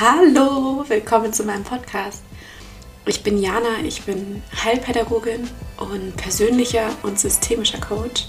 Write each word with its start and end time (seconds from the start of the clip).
Hallo, 0.00 0.84
willkommen 0.86 1.32
zu 1.32 1.42
meinem 1.42 1.64
Podcast. 1.64 2.22
Ich 3.04 3.24
bin 3.24 3.36
Jana, 3.36 3.80
ich 3.82 4.02
bin 4.02 4.44
Heilpädagogin 4.64 5.50
und 5.76 6.16
persönlicher 6.16 6.90
und 7.02 7.18
systemischer 7.18 7.80
Coach. 7.80 8.26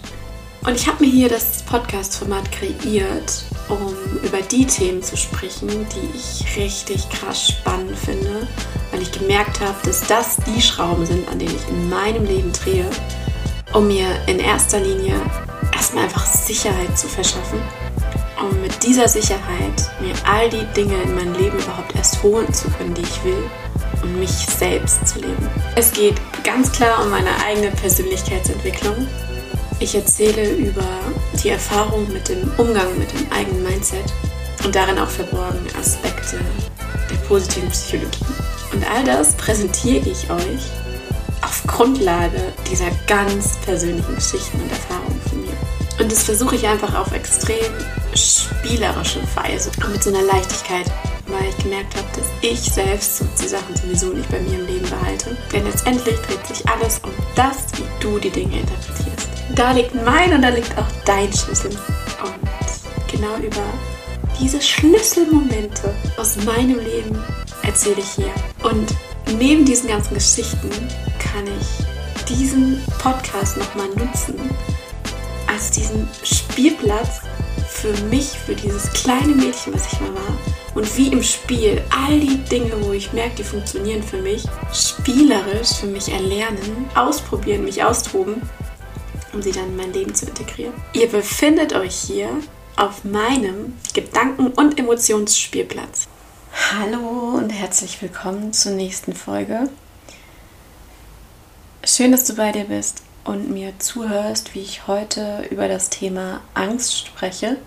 Und 0.65 0.73
ich 0.73 0.87
habe 0.87 1.05
mir 1.05 1.11
hier 1.11 1.29
das 1.29 1.61
Podcast-Format 1.61 2.51
kreiert, 2.51 3.43
um 3.69 3.93
über 4.23 4.41
die 4.41 4.65
Themen 4.65 5.03
zu 5.03 5.15
sprechen, 5.15 5.69
die 5.93 6.17
ich 6.17 6.57
richtig 6.57 7.07
krass 7.11 7.49
spannend 7.49 7.95
finde, 7.99 8.47
weil 8.89 9.03
ich 9.03 9.11
gemerkt 9.11 9.59
habe, 9.59 9.77
dass 9.83 10.01
das 10.07 10.37
die 10.37 10.63
Schrauben 10.63 11.05
sind, 11.05 11.29
an 11.29 11.37
denen 11.37 11.55
ich 11.55 11.67
in 11.67 11.87
meinem 11.87 12.25
Leben 12.25 12.51
drehe, 12.51 12.89
um 13.73 13.85
mir 13.85 14.07
in 14.25 14.39
erster 14.39 14.79
Linie 14.79 15.21
erstmal 15.71 16.05
einfach 16.05 16.25
Sicherheit 16.25 16.97
zu 16.97 17.07
verschaffen 17.07 17.61
um 18.41 18.61
mit 18.61 18.83
dieser 18.83 19.07
Sicherheit 19.07 19.89
mir 19.99 20.13
all 20.25 20.49
die 20.49 20.65
Dinge 20.75 21.01
in 21.01 21.15
mein 21.15 21.33
Leben 21.35 21.57
überhaupt 21.57 21.95
erst 21.95 22.21
holen 22.23 22.51
zu 22.53 22.69
können, 22.71 22.93
die 22.93 23.01
ich 23.01 23.23
will 23.23 23.49
und 24.01 24.19
mich 24.19 24.31
selbst 24.31 25.07
zu 25.07 25.19
leben. 25.19 25.49
Es 25.75 25.91
geht 25.91 26.15
ganz 26.43 26.71
klar 26.71 27.03
um 27.03 27.09
meine 27.09 27.29
eigene 27.45 27.71
Persönlichkeitsentwicklung. 27.71 29.07
Ich 29.79 29.95
erzähle 29.95 30.49
über 30.55 30.87
die 31.43 31.49
Erfahrung 31.49 32.11
mit 32.11 32.27
dem 32.29 32.51
Umgang 32.57 32.97
mit 32.97 33.11
dem 33.13 33.31
eigenen 33.31 33.63
Mindset 33.63 34.05
und 34.63 34.75
darin 34.75 34.99
auch 34.99 35.09
verborgene 35.09 35.69
Aspekte 35.79 36.39
der 37.09 37.15
positiven 37.27 37.69
Psychologie. 37.69 38.25
Und 38.73 38.83
all 38.91 39.03
das 39.03 39.33
präsentiere 39.35 40.09
ich 40.09 40.29
euch 40.29 40.61
auf 41.41 41.63
Grundlage 41.65 42.53
dieser 42.69 42.91
ganz 43.07 43.57
persönlichen 43.65 44.15
Geschichten 44.15 44.61
und 44.61 44.71
Erfahrungen 44.71 45.21
von 45.29 45.41
mir. 45.41 45.57
Und 45.99 46.11
das 46.11 46.23
versuche 46.23 46.55
ich 46.55 46.67
einfach 46.67 46.95
auf 46.95 47.13
extrem 47.13 47.73
spielerische 48.15 49.21
Weise 49.35 49.71
und 49.83 49.91
mit 49.91 50.03
so 50.03 50.09
einer 50.09 50.23
Leichtigkeit, 50.23 50.85
weil 51.27 51.49
ich 51.49 51.57
gemerkt 51.63 51.95
habe, 51.95 52.07
dass 52.15 52.27
ich 52.41 52.59
selbst 52.59 53.23
die 53.41 53.47
Sachen 53.47 53.75
sowieso 53.75 54.07
nicht 54.13 54.29
bei 54.29 54.39
mir 54.39 54.59
im 54.59 54.65
Leben 54.65 54.89
behalte. 54.89 55.37
Denn 55.51 55.65
letztendlich 55.65 56.19
dreht 56.21 56.45
sich 56.47 56.67
alles 56.67 56.99
um 57.03 57.11
das, 57.35 57.67
wie 57.77 57.83
du 57.99 58.19
die 58.19 58.29
Dinge 58.29 58.59
interpretierst. 58.59 59.29
Da 59.55 59.71
liegt 59.71 59.93
mein 60.03 60.33
und 60.33 60.41
da 60.41 60.49
liegt 60.49 60.77
auch 60.77 60.87
dein 61.05 61.31
Schlüssel. 61.33 61.71
Und 61.71 63.11
genau 63.11 63.35
über 63.37 63.63
diese 64.39 64.61
Schlüsselmomente 64.61 65.93
aus 66.17 66.37
meinem 66.45 66.79
Leben 66.79 67.21
erzähle 67.63 67.99
ich 67.99 68.09
hier. 68.11 68.31
Und 68.63 68.95
neben 69.37 69.65
diesen 69.65 69.89
ganzen 69.89 70.13
Geschichten 70.13 70.69
kann 71.19 71.45
ich 71.59 72.27
diesen 72.27 72.81
Podcast 72.99 73.57
nochmal 73.57 73.89
nutzen, 73.89 74.35
als 75.47 75.71
diesen 75.71 76.07
Spielplatz 76.23 77.21
für 77.81 77.93
mich, 78.05 78.37
für 78.45 78.55
dieses 78.55 78.91
kleine 78.91 79.33
Mädchen, 79.33 79.73
was 79.73 79.93
ich 79.93 79.99
mal 80.01 80.13
war. 80.13 80.37
Und 80.75 80.97
wie 80.97 81.07
im 81.07 81.23
Spiel 81.23 81.81
all 81.89 82.19
die 82.19 82.37
Dinge, 82.37 82.73
wo 82.81 82.91
ich 82.91 83.13
merke, 83.13 83.37
die 83.37 83.43
funktionieren 83.43 84.03
für 84.03 84.21
mich, 84.21 84.43
spielerisch 84.73 85.73
für 85.79 85.87
mich 85.87 86.11
erlernen, 86.11 86.89
ausprobieren, 86.93 87.63
mich 87.63 87.83
austoben, 87.83 88.41
um 89.33 89.41
sie 89.41 89.51
dann 89.51 89.67
in 89.67 89.77
mein 89.77 89.93
Leben 89.93 90.13
zu 90.13 90.25
integrieren. 90.25 90.73
Ihr 90.93 91.07
befindet 91.07 91.73
euch 91.73 91.95
hier 91.95 92.29
auf 92.75 93.05
meinem 93.05 93.77
Gedanken- 93.93 94.47
und 94.47 94.77
Emotionsspielplatz. 94.77 96.07
Hallo 96.73 97.37
und 97.37 97.49
herzlich 97.49 98.01
willkommen 98.01 98.51
zur 98.51 98.73
nächsten 98.73 99.13
Folge. 99.13 99.69
Schön, 101.85 102.11
dass 102.11 102.25
du 102.25 102.35
bei 102.35 102.51
dir 102.51 102.65
bist 102.65 103.03
und 103.23 103.51
mir 103.51 103.73
zuhörst, 103.79 104.55
wie 104.55 104.61
ich 104.61 104.87
heute 104.87 105.45
über 105.49 105.67
das 105.67 105.89
Thema 105.89 106.41
Angst 106.53 107.07
spreche, 107.07 107.57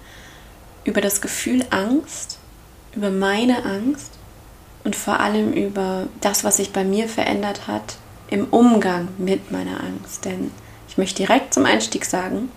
über 0.84 1.00
das 1.00 1.20
Gefühl 1.20 1.64
Angst, 1.70 2.38
über 2.94 3.10
meine 3.10 3.64
Angst 3.64 4.12
und 4.84 4.96
vor 4.96 5.20
allem 5.20 5.52
über 5.52 6.08
das, 6.20 6.44
was 6.44 6.56
sich 6.56 6.72
bei 6.72 6.84
mir 6.84 7.08
verändert 7.08 7.66
hat 7.66 7.96
im 8.28 8.46
Umgang 8.46 9.08
mit 9.18 9.52
meiner 9.52 9.80
Angst. 9.82 10.24
Denn 10.24 10.50
ich 10.88 10.98
möchte 10.98 11.22
direkt 11.22 11.54
zum 11.54 11.64
Einstieg 11.64 12.04
sagen, 12.04 12.50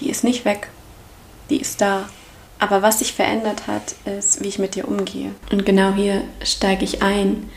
die 0.00 0.10
ist 0.10 0.24
nicht 0.24 0.44
weg, 0.44 0.68
die 1.50 1.60
ist 1.60 1.80
da. 1.80 2.08
Aber 2.58 2.82
was 2.82 3.00
sich 3.00 3.12
verändert 3.12 3.66
hat, 3.66 3.96
ist, 4.04 4.42
wie 4.42 4.48
ich 4.48 4.60
mit 4.60 4.76
dir 4.76 4.86
umgehe. 4.86 5.32
Und 5.50 5.66
genau 5.66 5.92
hier 5.92 6.22
steige 6.44 6.84
ich 6.84 7.02
ein 7.02 7.50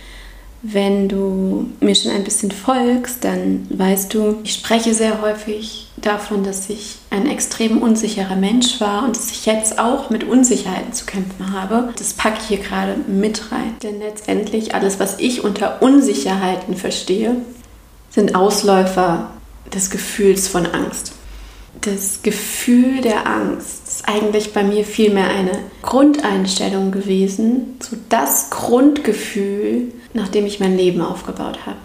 wenn 0.74 1.08
du 1.08 1.70
mir 1.80 1.96
schon 1.96 2.12
ein 2.12 2.24
bisschen 2.24 2.52
folgst, 2.52 3.24
dann 3.24 3.68
weißt 3.70 4.14
du, 4.14 4.38
ich 4.44 4.54
spreche 4.54 4.94
sehr 4.94 5.22
häufig 5.22 5.88
davon, 5.98 6.44
dass 6.44 6.70
ich 6.70 6.98
ein 7.10 7.28
extrem 7.28 7.82
unsicherer 7.82 8.36
Mensch 8.36 8.80
war 8.82 9.06
und 9.06 9.16
dass 9.16 9.32
ich 9.32 9.46
jetzt 9.46 9.80
auch 9.80 10.10
mit 10.10 10.24
Unsicherheiten 10.24 10.94
zu 10.94 11.06
kämpfen 11.06 11.54
habe. 11.54 11.94
Das 11.98 12.14
packe 12.14 12.38
ich 12.42 12.48
hier 12.48 12.58
gerade 12.58 12.96
mit 13.08 13.52
rein. 13.52 13.76
Denn 13.84 14.00
letztendlich 14.00 14.74
alles, 14.76 15.00
was 15.00 15.20
ich 15.20 15.44
unter 15.44 15.82
Unsicherheiten 15.82 16.76
verstehe, 16.76 17.36
sind 18.10 18.36
Ausläufer 18.36 19.32
des 19.74 19.90
Gefühls 19.90 20.48
von 20.48 20.66
Angst 20.66 21.15
das 21.82 22.22
Gefühl 22.24 23.02
der 23.02 23.28
Angst 23.28 23.88
ist 23.88 24.08
eigentlich 24.08 24.54
bei 24.54 24.64
mir 24.64 24.84
vielmehr 24.84 25.30
eine 25.30 25.60
Grundeinstellung 25.82 26.92
gewesen, 26.92 27.78
so 27.80 27.96
das 28.10 28.50
Grundgefühl, 28.50 29.92
nachdem 30.14 30.46
ich 30.46 30.60
mein 30.60 30.78
Leben 30.78 31.02
aufgebaut 31.02 31.66
habe. 31.66 31.78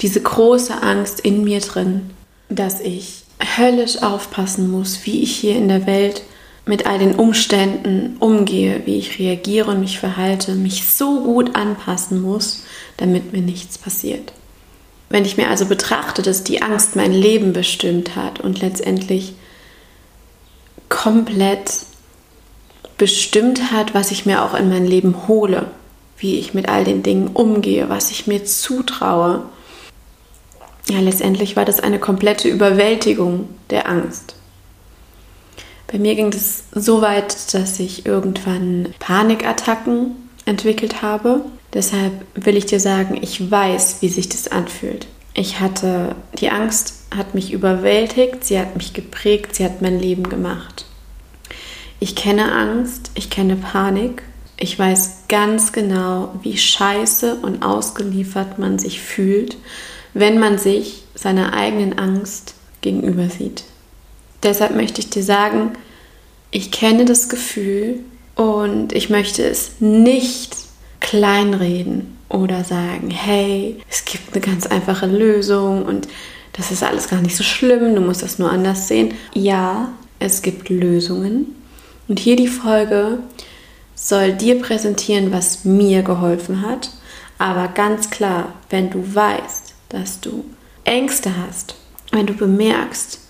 Diese 0.00 0.20
große 0.20 0.82
Angst 0.82 1.20
in 1.20 1.44
mir 1.44 1.60
drin, 1.60 2.10
dass 2.48 2.80
ich 2.80 3.24
höllisch 3.58 4.02
aufpassen 4.02 4.70
muss, 4.70 5.04
wie 5.04 5.22
ich 5.22 5.36
hier 5.36 5.56
in 5.56 5.68
der 5.68 5.86
Welt 5.86 6.22
mit 6.64 6.86
all 6.86 6.98
den 6.98 7.14
Umständen 7.14 8.16
umgehe, 8.18 8.82
wie 8.86 8.96
ich 8.96 9.18
reagiere 9.18 9.70
und 9.70 9.80
mich 9.80 9.98
verhalte, 9.98 10.54
mich 10.54 10.84
so 10.84 11.22
gut 11.22 11.54
anpassen 11.54 12.20
muss, 12.20 12.64
damit 12.96 13.32
mir 13.32 13.42
nichts 13.42 13.78
passiert. 13.78 14.32
Wenn 15.08 15.24
ich 15.24 15.36
mir 15.36 15.48
also 15.48 15.66
betrachte, 15.66 16.22
dass 16.22 16.42
die 16.42 16.62
Angst 16.62 16.96
mein 16.96 17.12
Leben 17.12 17.52
bestimmt 17.52 18.16
hat 18.16 18.40
und 18.40 18.60
letztendlich 18.60 19.34
komplett 20.88 21.70
bestimmt 22.98 23.70
hat, 23.72 23.94
was 23.94 24.10
ich 24.10 24.26
mir 24.26 24.42
auch 24.42 24.54
in 24.54 24.68
mein 24.68 24.86
Leben 24.86 25.28
hole, 25.28 25.66
wie 26.18 26.38
ich 26.38 26.54
mit 26.54 26.68
all 26.68 26.84
den 26.84 27.02
Dingen 27.02 27.28
umgehe, 27.28 27.88
was 27.88 28.10
ich 28.10 28.26
mir 28.26 28.44
zutraue. 28.44 29.42
Ja, 30.88 31.00
letztendlich 31.00 31.56
war 31.56 31.64
das 31.64 31.80
eine 31.80 31.98
komplette 31.98 32.48
Überwältigung 32.48 33.48
der 33.70 33.88
Angst. 33.88 34.34
Bei 35.88 35.98
mir 35.98 36.14
ging 36.14 36.32
es 36.32 36.64
so 36.72 37.00
weit, 37.00 37.54
dass 37.54 37.78
ich 37.78 38.06
irgendwann 38.06 38.94
Panikattacken 38.98 40.16
entwickelt 40.44 41.02
habe 41.02 41.44
Deshalb 41.76 42.24
will 42.34 42.56
ich 42.56 42.64
dir 42.64 42.80
sagen, 42.80 43.18
ich 43.20 43.50
weiß, 43.50 43.98
wie 44.00 44.08
sich 44.08 44.30
das 44.30 44.48
anfühlt. 44.48 45.06
Ich 45.34 45.60
hatte, 45.60 46.16
die 46.40 46.48
Angst 46.48 46.94
hat 47.14 47.34
mich 47.34 47.52
überwältigt, 47.52 48.44
sie 48.44 48.58
hat 48.58 48.76
mich 48.76 48.94
geprägt, 48.94 49.54
sie 49.54 49.64
hat 49.66 49.82
mein 49.82 50.00
Leben 50.00 50.26
gemacht. 50.30 50.86
Ich 52.00 52.16
kenne 52.16 52.50
Angst, 52.50 53.10
ich 53.14 53.28
kenne 53.28 53.56
Panik, 53.56 54.22
ich 54.56 54.78
weiß 54.78 55.24
ganz 55.28 55.72
genau, 55.72 56.34
wie 56.42 56.56
scheiße 56.56 57.40
und 57.42 57.62
ausgeliefert 57.62 58.58
man 58.58 58.78
sich 58.78 59.02
fühlt, 59.02 59.58
wenn 60.14 60.38
man 60.38 60.56
sich 60.56 61.04
seiner 61.14 61.52
eigenen 61.52 61.98
Angst 61.98 62.54
gegenüber 62.80 63.28
sieht. 63.28 63.64
Deshalb 64.42 64.74
möchte 64.74 65.02
ich 65.02 65.10
dir 65.10 65.22
sagen, 65.22 65.72
ich 66.50 66.70
kenne 66.70 67.04
das 67.04 67.28
Gefühl 67.28 68.00
und 68.34 68.94
ich 68.94 69.10
möchte 69.10 69.44
es 69.44 69.72
nicht 69.80 70.65
kleinreden 71.00 72.16
oder 72.28 72.64
sagen, 72.64 73.10
hey, 73.10 73.76
es 73.88 74.04
gibt 74.04 74.32
eine 74.32 74.44
ganz 74.44 74.66
einfache 74.66 75.06
Lösung 75.06 75.84
und 75.84 76.08
das 76.52 76.70
ist 76.70 76.82
alles 76.82 77.08
gar 77.08 77.20
nicht 77.20 77.36
so 77.36 77.44
schlimm, 77.44 77.94
du 77.94 78.00
musst 78.00 78.22
das 78.22 78.38
nur 78.38 78.50
anders 78.50 78.88
sehen. 78.88 79.14
Ja, 79.34 79.90
es 80.18 80.42
gibt 80.42 80.68
Lösungen. 80.68 81.54
Und 82.08 82.18
hier 82.18 82.36
die 82.36 82.48
Folge 82.48 83.18
soll 83.94 84.32
dir 84.32 84.60
präsentieren, 84.60 85.32
was 85.32 85.64
mir 85.64 86.02
geholfen 86.02 86.62
hat. 86.62 86.90
Aber 87.38 87.68
ganz 87.68 88.10
klar, 88.10 88.54
wenn 88.70 88.90
du 88.90 89.14
weißt, 89.14 89.74
dass 89.88 90.20
du 90.20 90.44
Ängste 90.84 91.30
hast, 91.36 91.74
wenn 92.12 92.26
du 92.26 92.34
bemerkst, 92.34 93.20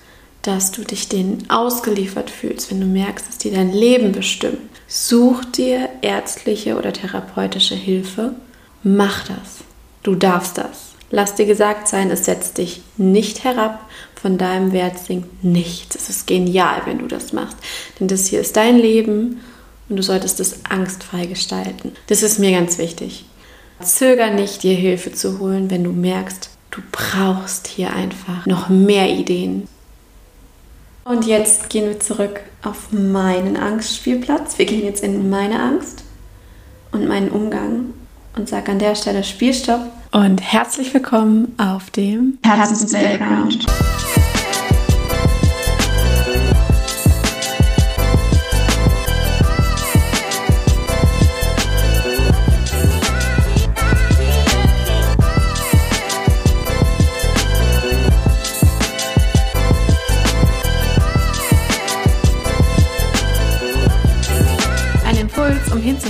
dass 0.43 0.71
du 0.71 0.83
dich 0.83 1.09
denen 1.09 1.49
ausgeliefert 1.49 2.31
fühlst, 2.31 2.71
wenn 2.71 2.81
du 2.81 2.87
merkst, 2.87 3.27
dass 3.27 3.39
die 3.39 3.51
dein 3.51 3.73
Leben 3.73 4.13
bestimmen, 4.13 4.69
such 4.87 5.45
dir 5.45 5.89
ärztliche 6.03 6.77
oder 6.77 6.93
therapeutische 6.93 7.75
Hilfe. 7.75 8.35
Mach 8.83 9.25
das. 9.25 9.65
Du 10.03 10.15
darfst 10.15 10.59
das. 10.59 10.95
Lass 11.11 11.35
dir 11.35 11.47
gesagt 11.47 11.89
sein, 11.89 12.11
es 12.11 12.25
setzt 12.25 12.59
dich 12.59 12.83
nicht 12.97 13.45
herab. 13.45 13.89
Von 14.21 14.39
deinem 14.39 14.73
Wert 14.73 14.99
sinkt 14.99 15.45
nichts. 15.45 15.95
Es 15.95 16.09
ist 16.09 16.27
genial, 16.27 16.83
wenn 16.85 16.99
du 16.99 17.07
das 17.07 17.33
machst. 17.33 17.57
Denn 17.99 18.09
das 18.09 18.27
hier 18.27 18.41
ist 18.41 18.57
dein 18.57 18.79
Leben 18.79 19.41
und 19.89 19.97
du 19.97 20.03
solltest 20.03 20.41
es 20.41 20.65
angstfrei 20.69 21.27
gestalten. 21.27 21.93
Das 22.09 22.23
ist 22.23 22.39
mir 22.39 22.51
ganz 22.51 22.79
wichtig. 22.79 23.25
Zöger 23.81 24.31
nicht, 24.31 24.63
dir 24.63 24.75
Hilfe 24.75 25.13
zu 25.13 25.39
holen, 25.39 25.71
wenn 25.71 25.85
du 25.85 25.93
merkst, 25.93 26.51
du 26.71 26.81
brauchst 26.91 27.69
hier 27.69 27.93
einfach 27.93 28.47
noch 28.47 28.69
mehr 28.69 29.11
Ideen. 29.11 29.69
Und 31.09 31.25
jetzt 31.25 31.71
gehen 31.71 31.87
wir 31.87 32.01
zurück 32.01 32.41
auf 32.65 32.91
meinen 32.91 33.57
Angstspielplatz. 33.57 34.59
Wir 34.59 34.67
gehen 34.67 34.85
jetzt 34.85 35.05
in 35.05 35.31
meine 35.31 35.63
Angst. 35.63 36.03
und 36.91 37.07
meinen 37.07 37.31
Umgang 37.31 37.93
und 38.37 38.49
sage 38.49 38.73
an 38.73 38.79
der 38.79 38.95
Stelle 38.95 39.23
Spielstopp 39.23 39.83
und 40.13 40.41
herzlich 40.41 40.95
willkommen 40.95 41.55
auf 41.59 41.91
dem 41.91 42.39
Herzens 42.43 42.91
Playground. 42.91 43.67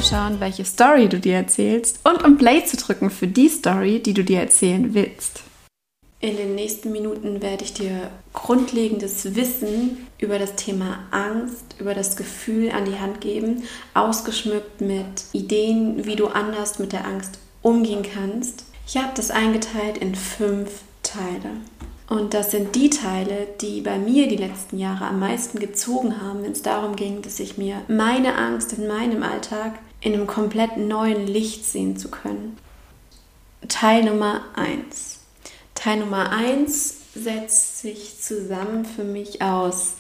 Hinzuschauen, 0.07 0.41
welche 0.41 0.65
Story 0.65 1.09
du 1.09 1.19
dir 1.19 1.37
erzählst 1.37 2.01
und 2.05 2.25
um 2.25 2.39
Play 2.39 2.65
zu 2.65 2.77
drücken 2.77 3.11
für 3.11 3.27
die 3.27 3.49
Story, 3.49 4.01
die 4.01 4.15
du 4.15 4.23
dir 4.23 4.41
erzählen 4.41 4.95
willst. 4.95 5.43
In 6.21 6.37
den 6.37 6.55
nächsten 6.55 6.93
Minuten 6.93 7.43
werde 7.43 7.65
ich 7.65 7.75
dir 7.75 8.11
grundlegendes 8.33 9.35
Wissen 9.35 10.07
über 10.19 10.39
das 10.39 10.55
Thema 10.57 11.01
Angst, 11.11 11.77
über 11.79 11.95
das 11.95 12.17
Gefühl 12.17 12.71
an 12.71 12.87
die 12.87 12.99
Hand 12.99 13.21
geben, 13.21 13.65
ausgeschmückt 13.95 14.81
mit 14.81 15.25
Ideen, 15.33 16.07
wie 16.07 16.17
du 16.17 16.29
anders 16.29 16.79
mit 16.79 16.93
der 16.93 17.07
Angst 17.07 17.39
umgehen 17.63 18.03
kannst. 18.03 18.65
Ich 18.87 18.97
habe 18.97 19.13
das 19.15 19.31
eingeteilt 19.31 19.99
in 19.99 20.15
fünf 20.15 20.71
Teile. 21.03 21.51
Und 22.09 22.35
das 22.35 22.53
sind 22.53 22.77
die 22.77 22.89
Teile, 22.89 23.49
die 23.61 23.81
bei 23.81 23.99
mir 23.99 24.29
die 24.29 24.37
letzten 24.37 24.79
Jahre 24.79 25.07
am 25.07 25.19
meisten 25.19 25.59
gezogen 25.59 26.23
haben, 26.23 26.45
wenn 26.45 26.53
es 26.53 26.63
darum 26.63 26.95
ging, 26.95 27.21
dass 27.21 27.41
ich 27.41 27.59
mir 27.59 27.83
meine 27.89 28.37
Angst 28.37 28.73
in 28.75 28.87
meinem 28.87 29.25
Alltag 29.25 29.73
in 30.07 30.15
einem 30.15 30.29
komplett 30.29 30.77
neuen 30.77 31.27
Licht 31.27 31.65
sehen 31.65 31.97
zu 31.97 32.09
können. 32.09 32.57
Teil 33.67 34.05
Nummer 34.05 34.43
1. 34.55 35.19
Teil 35.75 35.99
Nummer 35.99 36.31
1 36.31 36.95
setzt 37.17 37.81
sich 37.81 38.21
zusammen 38.21 38.85
für 38.85 39.03
mich 39.03 39.43
aus 39.43 39.95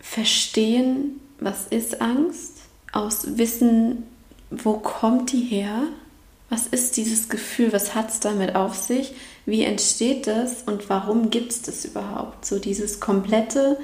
Verstehen, 0.00 1.18
was 1.40 1.66
ist 1.66 2.00
Angst, 2.00 2.58
aus 2.92 3.36
Wissen, 3.38 4.04
wo 4.50 4.74
kommt 4.74 5.32
die 5.32 5.42
her, 5.42 5.82
was 6.48 6.68
ist 6.68 6.96
dieses 6.96 7.28
Gefühl, 7.28 7.72
was 7.72 7.96
hat 7.96 8.10
es 8.10 8.20
damit 8.20 8.54
auf 8.54 8.76
sich, 8.76 9.14
wie 9.46 9.64
entsteht 9.64 10.28
das 10.28 10.62
und 10.62 10.88
warum 10.88 11.30
gibt 11.30 11.50
es 11.50 11.62
das 11.62 11.84
überhaupt? 11.84 12.46
So 12.46 12.60
dieses 12.60 13.00
komplette 13.00 13.80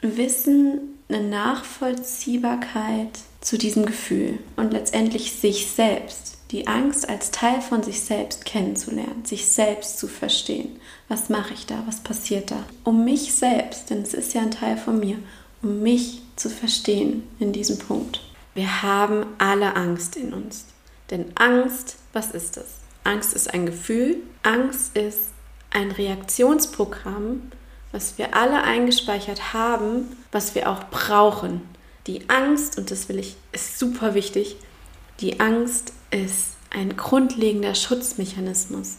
Wissen, 0.00 0.96
eine 1.08 1.22
Nachvollziehbarkeit 1.26 3.10
zu 3.46 3.58
diesem 3.58 3.86
Gefühl 3.86 4.40
und 4.56 4.72
letztendlich 4.72 5.34
sich 5.34 5.68
selbst, 5.68 6.38
die 6.50 6.66
Angst 6.66 7.08
als 7.08 7.30
Teil 7.30 7.60
von 7.60 7.80
sich 7.80 8.00
selbst 8.00 8.44
kennenzulernen, 8.44 9.24
sich 9.24 9.46
selbst 9.46 10.00
zu 10.00 10.08
verstehen. 10.08 10.80
Was 11.06 11.28
mache 11.28 11.54
ich 11.54 11.64
da? 11.64 11.84
Was 11.86 12.00
passiert 12.00 12.50
da? 12.50 12.64
Um 12.82 13.04
mich 13.04 13.34
selbst, 13.34 13.90
denn 13.90 14.02
es 14.02 14.14
ist 14.14 14.34
ja 14.34 14.42
ein 14.42 14.50
Teil 14.50 14.76
von 14.76 14.98
mir, 14.98 15.18
um 15.62 15.80
mich 15.80 16.22
zu 16.34 16.50
verstehen 16.50 17.22
in 17.38 17.52
diesem 17.52 17.78
Punkt. 17.78 18.20
Wir 18.54 18.82
haben 18.82 19.26
alle 19.38 19.76
Angst 19.76 20.16
in 20.16 20.34
uns. 20.34 20.64
Denn 21.12 21.26
Angst, 21.36 21.98
was 22.12 22.32
ist 22.32 22.56
das? 22.56 22.80
Angst 23.04 23.32
ist 23.32 23.54
ein 23.54 23.64
Gefühl. 23.64 24.16
Angst 24.42 24.96
ist 24.96 25.28
ein 25.70 25.92
Reaktionsprogramm, 25.92 27.52
was 27.92 28.18
wir 28.18 28.34
alle 28.34 28.64
eingespeichert 28.64 29.52
haben, 29.52 30.16
was 30.32 30.56
wir 30.56 30.68
auch 30.68 30.82
brauchen. 30.90 31.75
Die 32.06 32.28
Angst, 32.28 32.78
und 32.78 32.90
das 32.90 33.08
will 33.08 33.18
ich, 33.18 33.36
ist 33.52 33.78
super 33.78 34.14
wichtig, 34.14 34.56
die 35.20 35.40
Angst 35.40 35.92
ist 36.10 36.56
ein 36.70 36.96
grundlegender 36.96 37.74
Schutzmechanismus. 37.74 38.96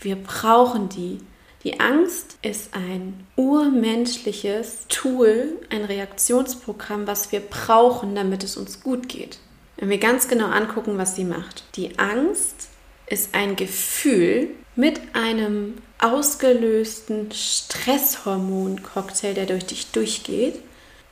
Wir 0.00 0.16
brauchen 0.16 0.88
die. 0.88 1.18
Die 1.64 1.78
Angst 1.78 2.38
ist 2.42 2.74
ein 2.74 3.24
urmenschliches 3.36 4.86
Tool, 4.88 5.60
ein 5.70 5.84
Reaktionsprogramm, 5.84 7.06
was 7.06 7.30
wir 7.30 7.40
brauchen, 7.40 8.16
damit 8.16 8.42
es 8.42 8.56
uns 8.56 8.82
gut 8.82 9.08
geht. 9.08 9.38
Wenn 9.76 9.88
wir 9.88 9.98
ganz 9.98 10.28
genau 10.28 10.46
angucken, 10.46 10.98
was 10.98 11.14
sie 11.14 11.24
macht. 11.24 11.64
Die 11.76 11.98
Angst 11.98 12.68
ist 13.06 13.34
ein 13.34 13.56
Gefühl 13.56 14.48
mit 14.74 15.00
einem 15.12 15.74
ausgelösten 16.00 17.30
Stresshormon-Cocktail, 17.30 19.34
der 19.34 19.46
durch 19.46 19.66
dich 19.66 19.92
durchgeht, 19.92 20.60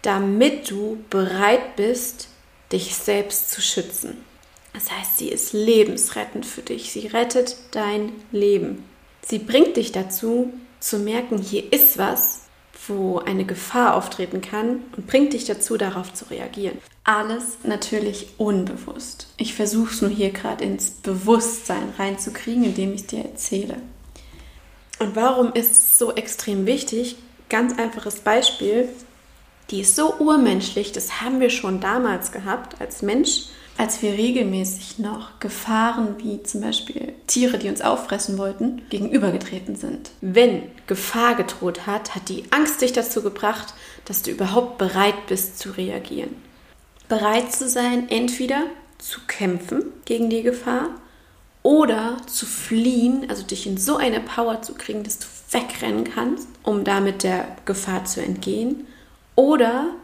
damit 0.03 0.71
du 0.71 0.99
bereit 1.11 1.77
bist, 1.77 2.29
dich 2.73 2.95
selbst 2.95 3.51
zu 3.51 3.61
schützen. 3.61 4.25
Das 4.73 4.91
heißt, 4.91 5.19
sie 5.19 5.29
ist 5.29 5.53
lebensrettend 5.53 6.47
für 6.47 6.63
dich. 6.63 6.93
Sie 6.93 7.09
rettet 7.09 7.57
dein 7.73 8.13
Leben. 8.31 8.85
Sie 9.23 9.39
bringt 9.39 9.77
dich 9.77 9.93
dazu, 9.93 10.53
zu 10.79 10.99
merken, 10.99 11.39
hier 11.39 11.73
ist 11.73 11.99
was, 11.99 12.43
wo 12.87 13.19
eine 13.19 13.45
Gefahr 13.45 13.95
auftreten 13.95 14.41
kann 14.41 14.83
und 14.97 15.07
bringt 15.07 15.33
dich 15.35 15.45
dazu, 15.45 15.77
darauf 15.77 16.15
zu 16.15 16.31
reagieren. 16.31 16.79
Alles 17.05 17.59
natürlich 17.65 18.29
unbewusst. 18.39 19.29
Ich 19.37 19.55
versuche 19.55 19.93
es 19.93 20.01
nur 20.01 20.11
hier 20.11 20.31
gerade 20.31 20.65
ins 20.65 20.91
Bewusstsein 20.91 21.93
reinzukriegen, 21.99 22.65
indem 22.65 22.95
ich 22.95 23.07
dir 23.07 23.25
erzähle. 23.25 23.77
Und 24.99 25.17
warum 25.17 25.53
ist 25.53 25.73
es 25.73 25.99
so 25.99 26.15
extrem 26.15 26.67
wichtig? 26.67 27.17
Ganz 27.49 27.79
einfaches 27.79 28.17
Beispiel. 28.17 28.89
Die 29.71 29.81
ist 29.81 29.97
so 29.97 30.15
urmenschlich, 30.19 30.93
das 30.93 31.21
haben 31.21 31.41
wir 31.41 31.51
schon 31.51 31.81
damals 31.81 32.33
gehabt 32.33 32.81
als 32.81 33.03
Mensch 33.03 33.45
als 33.81 34.03
wir 34.03 34.13
regelmäßig 34.13 34.99
noch 34.99 35.41
Gefahren 35.41 36.17
wie 36.19 36.43
zum 36.43 36.61
Beispiel 36.61 37.15
Tiere, 37.27 37.57
die 37.57 37.71
uns 37.71 37.81
auffressen 37.81 38.37
wollten, 38.37 38.83
gegenübergetreten 38.91 39.75
sind. 39.75 40.11
Wenn 40.21 40.65
Gefahr 40.87 41.35
gedroht 41.35 41.87
hat, 41.87 42.15
hat 42.15 42.29
die 42.29 42.45
Angst 42.51 42.83
dich 42.83 42.93
dazu 42.93 43.23
gebracht, 43.23 43.73
dass 44.05 44.21
du 44.21 44.33
überhaupt 44.33 44.77
bereit 44.77 45.27
bist 45.29 45.59
zu 45.59 45.71
reagieren. 45.71 46.37
Bereit 47.09 47.53
zu 47.53 47.71
sein, 47.71 48.11
entweder 48.11 48.65
zu 48.99 49.21
kämpfen 49.27 49.85
gegen 50.05 50.29
die 50.29 50.43
Gefahr 50.43 50.91
oder 51.63 52.19
zu 52.27 52.45
fliehen, 52.45 53.31
also 53.31 53.45
dich 53.45 53.67
in 53.67 53.79
so 53.79 53.97
eine 53.97 54.21
Power 54.21 54.61
zu 54.61 54.75
kriegen, 54.75 55.05
dass 55.05 55.21
du 55.21 55.27
wegrennen 55.53 56.05
kannst, 56.05 56.49
um 56.63 56.85
damit 56.85 57.23
der 57.23 57.57
Gefahr 57.65 58.05
zu 58.05 58.23
entgehen. 58.23 58.87
Oder 59.37 59.95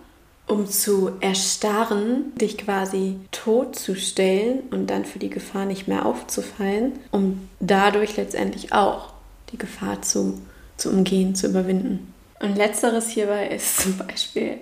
um 0.47 0.67
zu 0.69 1.13
erstarren, 1.21 2.33
dich 2.37 2.57
quasi 2.59 3.17
totzustellen 3.33 4.61
und 4.71 4.89
dann 4.89 5.05
für 5.05 5.19
die 5.19 5.31
Gefahr 5.31 5.67
nicht 5.67 5.89
mehr 5.89 6.07
aufzufallen, 6.07 6.93
um 7.11 7.49
dadurch 7.59 8.17
letztendlich 8.17 8.73
auch 8.73 9.13
die 9.51 9.59
Gefahr 9.59 10.03
zu, 10.03 10.41
zu 10.77 10.91
umgehen, 10.91 11.35
zu 11.35 11.49
überwinden. 11.49 12.13
Und 12.41 12.57
letzteres 12.57 13.09
hierbei 13.09 13.49
ist 13.49 13.81
zum 13.81 13.97
Beispiel 13.97 14.59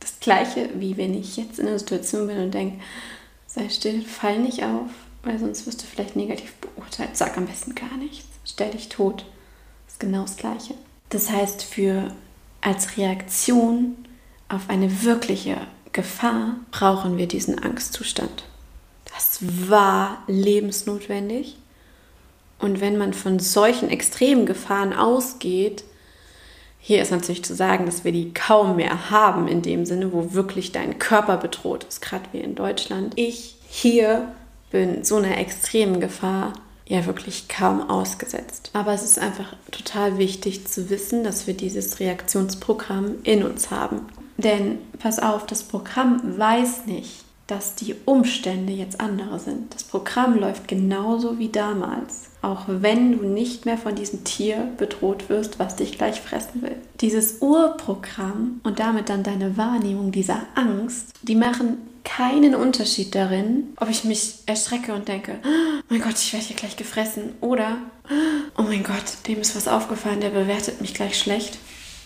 das 0.00 0.18
gleiche, 0.20 0.70
wie 0.74 0.96
wenn 0.96 1.14
ich 1.14 1.36
jetzt 1.36 1.58
in 1.58 1.66
einer 1.66 1.78
Situation 1.78 2.26
bin 2.26 2.38
und 2.38 2.54
denke, 2.54 2.78
sei 3.46 3.68
still, 3.68 4.02
fall 4.02 4.38
nicht 4.38 4.62
auf, 4.62 4.90
weil 5.22 5.38
sonst 5.38 5.66
wirst 5.66 5.82
du 5.82 5.86
vielleicht 5.86 6.16
negativ 6.16 6.54
beurteilt. 6.54 7.16
Sag 7.16 7.36
am 7.36 7.46
besten 7.46 7.74
gar 7.74 7.96
nichts, 7.98 8.28
stell 8.44 8.70
dich 8.70 8.88
tot. 8.88 9.26
Das 9.86 9.94
ist 9.94 10.00
genau 10.00 10.22
das 10.22 10.36
gleiche. 10.36 10.74
Das 11.10 11.30
heißt, 11.30 11.64
für 11.64 12.12
als 12.60 12.96
Reaktion 12.96 13.96
auf 14.48 14.68
eine 14.68 15.02
wirkliche 15.02 15.56
Gefahr 15.92 16.56
brauchen 16.70 17.16
wir 17.16 17.26
diesen 17.26 17.58
Angstzustand. 17.58 18.44
Das 19.04 19.40
war 19.68 20.22
lebensnotwendig. 20.26 21.56
Und 22.58 22.80
wenn 22.80 22.96
man 22.96 23.14
von 23.14 23.38
solchen 23.38 23.88
extremen 23.88 24.46
Gefahren 24.46 24.92
ausgeht, 24.92 25.84
hier 26.80 27.02
ist 27.02 27.10
natürlich 27.10 27.44
zu 27.44 27.54
sagen, 27.54 27.86
dass 27.86 28.04
wir 28.04 28.12
die 28.12 28.32
kaum 28.32 28.76
mehr 28.76 29.10
haben 29.10 29.48
in 29.48 29.62
dem 29.62 29.84
Sinne, 29.84 30.12
wo 30.12 30.32
wirklich 30.32 30.72
dein 30.72 30.98
Körper 30.98 31.36
bedroht 31.36 31.84
ist, 31.84 32.00
gerade 32.00 32.24
wie 32.32 32.38
in 32.38 32.54
Deutschland. 32.54 33.12
Ich 33.16 33.56
hier 33.68 34.32
bin 34.70 35.04
so 35.04 35.16
einer 35.16 35.38
extremen 35.38 36.00
Gefahr 36.00 36.52
ja 36.88 37.06
wirklich 37.06 37.48
kaum 37.48 37.88
ausgesetzt. 37.88 38.70
Aber 38.72 38.92
es 38.92 39.04
ist 39.04 39.18
einfach 39.18 39.54
total 39.70 40.18
wichtig 40.18 40.66
zu 40.66 40.90
wissen, 40.90 41.22
dass 41.22 41.46
wir 41.46 41.54
dieses 41.54 42.00
Reaktionsprogramm 42.00 43.16
in 43.22 43.44
uns 43.44 43.70
haben. 43.70 44.06
Denn 44.38 44.78
pass 44.98 45.18
auf, 45.18 45.46
das 45.46 45.62
Programm 45.62 46.38
weiß 46.38 46.86
nicht, 46.86 47.24
dass 47.46 47.74
die 47.74 47.94
Umstände 48.04 48.72
jetzt 48.72 49.00
andere 49.00 49.38
sind. 49.38 49.74
Das 49.74 49.82
Programm 49.82 50.38
läuft 50.38 50.68
genauso 50.68 51.38
wie 51.38 51.48
damals, 51.48 52.28
auch 52.42 52.64
wenn 52.66 53.18
du 53.18 53.26
nicht 53.26 53.64
mehr 53.64 53.78
von 53.78 53.94
diesem 53.94 54.22
Tier 54.24 54.68
bedroht 54.76 55.30
wirst, 55.30 55.58
was 55.58 55.76
dich 55.76 55.96
gleich 55.96 56.20
fressen 56.20 56.60
will. 56.60 56.76
Dieses 57.00 57.38
Urprogramm 57.40 58.60
und 58.64 58.78
damit 58.78 59.08
dann 59.08 59.22
deine 59.22 59.56
Wahrnehmung 59.56 60.12
dieser 60.12 60.42
Angst, 60.54 61.14
die 61.22 61.36
machen 61.36 61.78
keinen 62.16 62.54
Unterschied 62.54 63.14
darin, 63.14 63.74
ob 63.78 63.90
ich 63.90 64.04
mich 64.04 64.38
erschrecke 64.46 64.94
und 64.94 65.08
denke, 65.08 65.38
oh 65.44 65.84
mein 65.88 66.00
Gott, 66.00 66.14
ich 66.14 66.32
werde 66.32 66.46
hier 66.46 66.56
gleich 66.56 66.76
gefressen 66.76 67.34
oder, 67.40 67.76
oh 68.56 68.62
mein 68.62 68.82
Gott, 68.82 69.26
dem 69.26 69.40
ist 69.40 69.54
was 69.54 69.68
aufgefallen, 69.68 70.20
der 70.20 70.30
bewertet 70.30 70.80
mich 70.80 70.94
gleich 70.94 71.18
schlecht. 71.18 71.58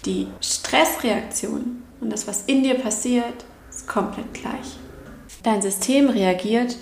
Die 0.05 0.27
Stressreaktion 0.41 1.83
und 2.01 2.11
das, 2.11 2.27
was 2.27 2.43
in 2.47 2.65
dir 2.65 2.75
passiert, 2.75 3.45
ist 3.71 3.87
komplett 3.87 4.35
gleich. 4.35 4.77
Dein 5.43 5.63
System 5.63 6.11
reagiert 6.11 6.77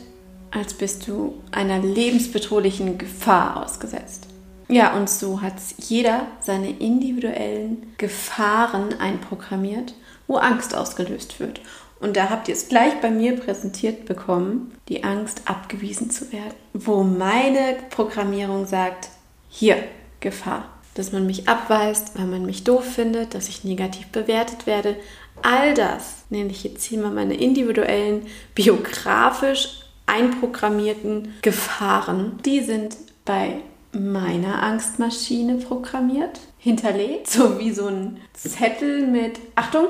als 0.50 0.74
bist 0.74 1.06
du 1.06 1.40
einer 1.52 1.78
lebensbedrohlichen 1.78 2.98
Gefahr 2.98 3.62
ausgesetzt. 3.62 4.26
Ja, 4.68 4.96
und 4.96 5.08
so 5.08 5.42
hat 5.42 5.54
jeder 5.78 6.26
seine 6.40 6.70
individuellen 6.70 7.92
Gefahren 7.98 8.98
einprogrammiert, 8.98 9.94
wo 10.26 10.36
Angst 10.36 10.74
ausgelöst 10.74 11.38
wird. 11.40 11.60
Und 12.00 12.16
da 12.16 12.30
habt 12.30 12.48
ihr 12.48 12.54
es 12.54 12.68
gleich 12.68 13.00
bei 13.00 13.10
mir 13.10 13.36
präsentiert 13.36 14.06
bekommen, 14.06 14.72
die 14.88 15.04
Angst 15.04 15.42
abgewiesen 15.44 16.10
zu 16.10 16.32
werden. 16.32 16.54
Wo 16.72 17.02
meine 17.02 17.76
Programmierung 17.90 18.66
sagt, 18.66 19.10
hier, 19.48 19.76
Gefahr. 20.20 20.68
Dass 20.94 21.12
man 21.12 21.26
mich 21.26 21.48
abweist, 21.48 22.18
weil 22.18 22.26
man 22.26 22.44
mich 22.44 22.64
doof 22.64 22.84
findet, 22.84 23.34
dass 23.34 23.48
ich 23.48 23.64
negativ 23.64 24.08
bewertet 24.08 24.66
werde. 24.66 24.96
All 25.42 25.74
das 25.74 26.24
nenne 26.30 26.50
ich 26.50 26.64
jetzt 26.64 26.84
hier 26.84 26.98
mal 27.00 27.12
meine 27.12 27.34
individuellen, 27.34 28.26
biografisch 28.54 29.80
einprogrammierten 30.06 31.34
Gefahren. 31.42 32.38
Die 32.44 32.60
sind 32.60 32.96
bei 33.24 33.60
meiner 33.92 34.62
Angstmaschine 34.62 35.56
programmiert, 35.56 36.40
hinterlegt, 36.58 37.28
so 37.28 37.58
wie 37.58 37.72
so 37.72 37.86
ein 37.86 38.18
Zettel 38.34 39.06
mit 39.06 39.38
Achtung, 39.54 39.86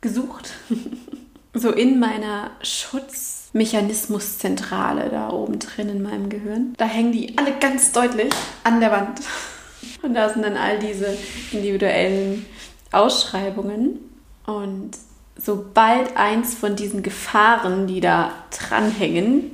gesucht. 0.00 0.50
so 1.54 1.70
in 1.70 1.98
meiner 1.98 2.50
Schutzmechanismuszentrale 2.62 5.08
da 5.10 5.30
oben 5.30 5.58
drin 5.58 5.88
in 5.88 6.02
meinem 6.02 6.28
Gehirn. 6.28 6.74
Da 6.76 6.84
hängen 6.84 7.12
die 7.12 7.38
alle 7.38 7.52
ganz 7.58 7.92
deutlich 7.92 8.32
an 8.62 8.80
der 8.80 8.92
Wand. 8.92 9.20
Und 10.02 10.14
da 10.14 10.28
sind 10.28 10.42
dann 10.42 10.56
all 10.56 10.78
diese 10.78 11.16
individuellen 11.52 12.46
Ausschreibungen. 12.92 13.98
Und 14.46 14.92
sobald 15.36 16.16
eins 16.16 16.54
von 16.54 16.76
diesen 16.76 17.02
Gefahren, 17.02 17.86
die 17.86 18.00
da 18.00 18.32
dranhängen, 18.50 19.50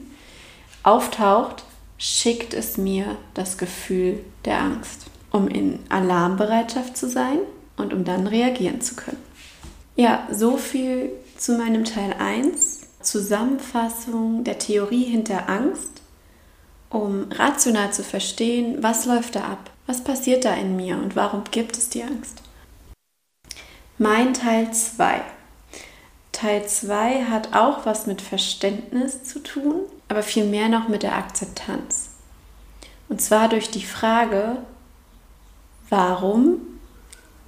auftaucht, 0.83 1.65
schickt 1.99 2.55
es 2.55 2.77
mir 2.77 3.17
das 3.35 3.59
Gefühl 3.59 4.21
der 4.45 4.61
Angst, 4.61 5.07
um 5.31 5.49
in 5.49 5.81
Alarmbereitschaft 5.89 6.97
zu 6.97 7.09
sein 7.09 7.39
und 7.77 7.93
um 7.93 8.05
dann 8.05 8.27
reagieren 8.27 8.81
zu 8.81 8.95
können. 8.95 9.19
Ja, 9.97 10.29
so 10.31 10.59
viel 10.59 11.11
zu 11.39 11.57
meinem 11.57 11.85
Teil 11.85 12.15
1, 12.15 12.81
Zusammenfassung 13.01 14.45
der 14.45 14.59
Theorie 14.59 15.05
hinter 15.05 15.49
Angst, 15.49 16.03
um 16.91 17.31
rational 17.31 17.93
zu 17.93 18.03
verstehen, 18.03 18.83
was 18.83 19.07
läuft 19.07 19.37
da 19.37 19.45
ab, 19.45 19.71
was 19.87 20.03
passiert 20.03 20.45
da 20.45 20.55
in 20.55 20.77
mir 20.77 20.97
und 20.97 21.17
warum 21.17 21.45
gibt 21.51 21.77
es 21.77 21.89
die 21.89 22.03
Angst. 22.03 22.43
Mein 23.99 24.35
Teil 24.35 24.73
2. 24.73 25.23
Teil 26.33 26.67
2 26.67 27.25
hat 27.25 27.55
auch 27.55 27.87
was 27.87 28.07
mit 28.07 28.21
Verständnis 28.21 29.25
zu 29.25 29.39
tun, 29.43 29.83
aber 30.09 30.23
vielmehr 30.23 30.69
noch 30.69 30.89
mit 30.89 31.03
der 31.03 31.17
Akzeptanz. 31.17 32.11
Und 33.09 33.23
zwar 33.23 33.49
durch 33.49 33.71
die 33.71 33.85
Frage, 33.85 34.59
warum 35.89 36.61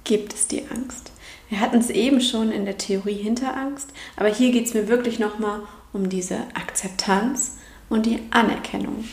gibt 0.05 0.33
es 0.33 0.47
die 0.47 0.65
Angst? 0.69 1.11
Wir 1.49 1.61
hatten 1.61 1.79
es 1.79 1.89
eben 1.89 2.21
schon 2.21 2.51
in 2.51 2.65
der 2.65 2.77
Theorie 2.77 3.15
hinter 3.15 3.57
Angst, 3.57 3.89
aber 4.15 4.29
hier 4.29 4.51
geht 4.51 4.67
es 4.67 4.75
mir 4.75 4.87
wirklich 4.87 5.17
nochmal 5.17 5.61
um 5.91 6.07
diese 6.07 6.37
Akzeptanz 6.53 7.57
und 7.89 8.05
die 8.05 8.19
Anerkennung. 8.29 9.05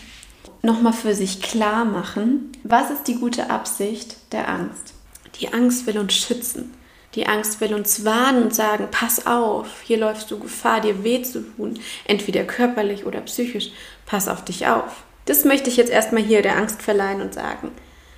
Nochmal 0.61 0.93
für 0.93 1.15
sich 1.15 1.41
klar 1.41 1.87
machen, 1.87 2.53
was 2.63 2.91
ist 2.91 3.05
die 3.05 3.15
gute 3.15 3.49
Absicht 3.49 4.17
der 4.33 4.49
Angst? 4.49 4.93
Die 5.41 5.53
Angst 5.53 5.87
will 5.87 5.99
uns 5.99 6.15
schützen. 6.15 6.75
Die 7.15 7.27
Angst 7.27 7.63
will 7.63 7.73
uns 7.73 8.05
warnen 8.05 8.43
und 8.43 8.55
sagen, 8.55 8.89
pass 8.91 9.27
auf, 9.27 9.81
hier 9.83 9.97
läufst 9.97 10.31
du 10.31 10.39
Gefahr, 10.39 10.83
dir 10.83 11.03
weh 11.03 11.23
zu 11.23 11.41
tun, 11.41 11.79
entweder 12.05 12.45
körperlich 12.45 13.07
oder 13.07 13.23
psychisch. 13.23 13.71
Pass 14.05 14.29
auf 14.29 14.45
dich 14.45 14.67
auf. 14.67 15.05
Das 15.25 15.47
möchte 15.47 15.71
ich 15.71 15.79
jetzt 15.79 15.91
erstmal 15.91 16.23
hier 16.23 16.43
der 16.43 16.57
Angst 16.59 16.83
verleihen 16.83 17.23
und 17.23 17.33
sagen. 17.33 17.71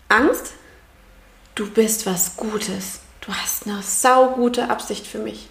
Angst, 0.08 0.54
du 1.54 1.70
bist 1.70 2.06
was 2.06 2.36
Gutes 2.36 3.00
du 3.28 3.34
hast 3.34 3.66
eine 3.66 3.82
saugute 3.82 4.70
Absicht 4.70 5.06
für 5.06 5.18
mich. 5.18 5.48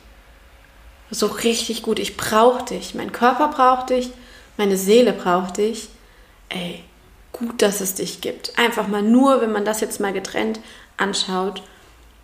So 1.12 1.27
richtig 1.27 1.84
gut. 1.84 2.00
Ich 2.00 2.17
brauche 2.17 2.65
dich. 2.65 2.96
Mein 2.96 3.12
Körper 3.12 3.50
braucht 3.50 3.91
dich. 3.91 4.10
Meine 4.57 4.77
Seele 4.77 5.13
braucht 5.13 5.57
dich. 5.57 5.88
Ey, 6.50 6.84
gut, 7.31 7.62
dass 7.62 7.79
es 7.79 7.93
dich 7.93 8.19
gibt. 8.19 8.57
Einfach 8.57 8.88
mal 8.88 9.03
nur, 9.03 9.41
wenn 9.41 9.51
man 9.51 9.63
das 9.63 9.79
jetzt 9.79 10.00
mal 10.00 10.12
getrennt 10.12 10.60
anschaut. 10.98 11.62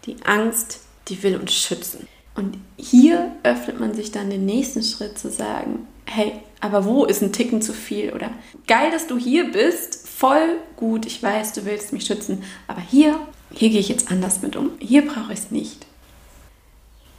Die 0.05 0.17
Angst, 0.25 0.81
die 1.07 1.21
will 1.21 1.37
uns 1.37 1.53
schützen. 1.53 2.07
Und 2.35 2.57
hier 2.75 3.31
öffnet 3.43 3.79
man 3.79 3.93
sich 3.93 4.11
dann 4.11 4.31
den 4.31 4.45
nächsten 4.45 4.81
Schritt 4.81 5.19
zu 5.19 5.29
sagen, 5.29 5.87
hey, 6.05 6.33
aber 6.61 6.83
wo 6.85 7.05
ist 7.05 7.21
ein 7.21 7.31
Ticken 7.31 7.61
zu 7.61 7.73
viel? 7.73 8.11
Oder 8.11 8.31
geil, 8.65 8.89
dass 8.89 9.05
du 9.05 9.19
hier 9.19 9.51
bist, 9.51 10.07
voll 10.09 10.57
gut, 10.77 11.05
ich 11.05 11.21
weiß, 11.21 11.53
du 11.53 11.65
willst 11.65 11.93
mich 11.93 12.05
schützen, 12.05 12.43
aber 12.67 12.81
hier 12.81 13.19
hier 13.53 13.69
gehe 13.69 13.79
ich 13.79 13.89
jetzt 13.89 14.11
anders 14.11 14.41
mit 14.41 14.55
um. 14.55 14.71
Hier 14.79 15.05
brauche 15.05 15.33
ich 15.33 15.39
es 15.39 15.51
nicht. 15.51 15.85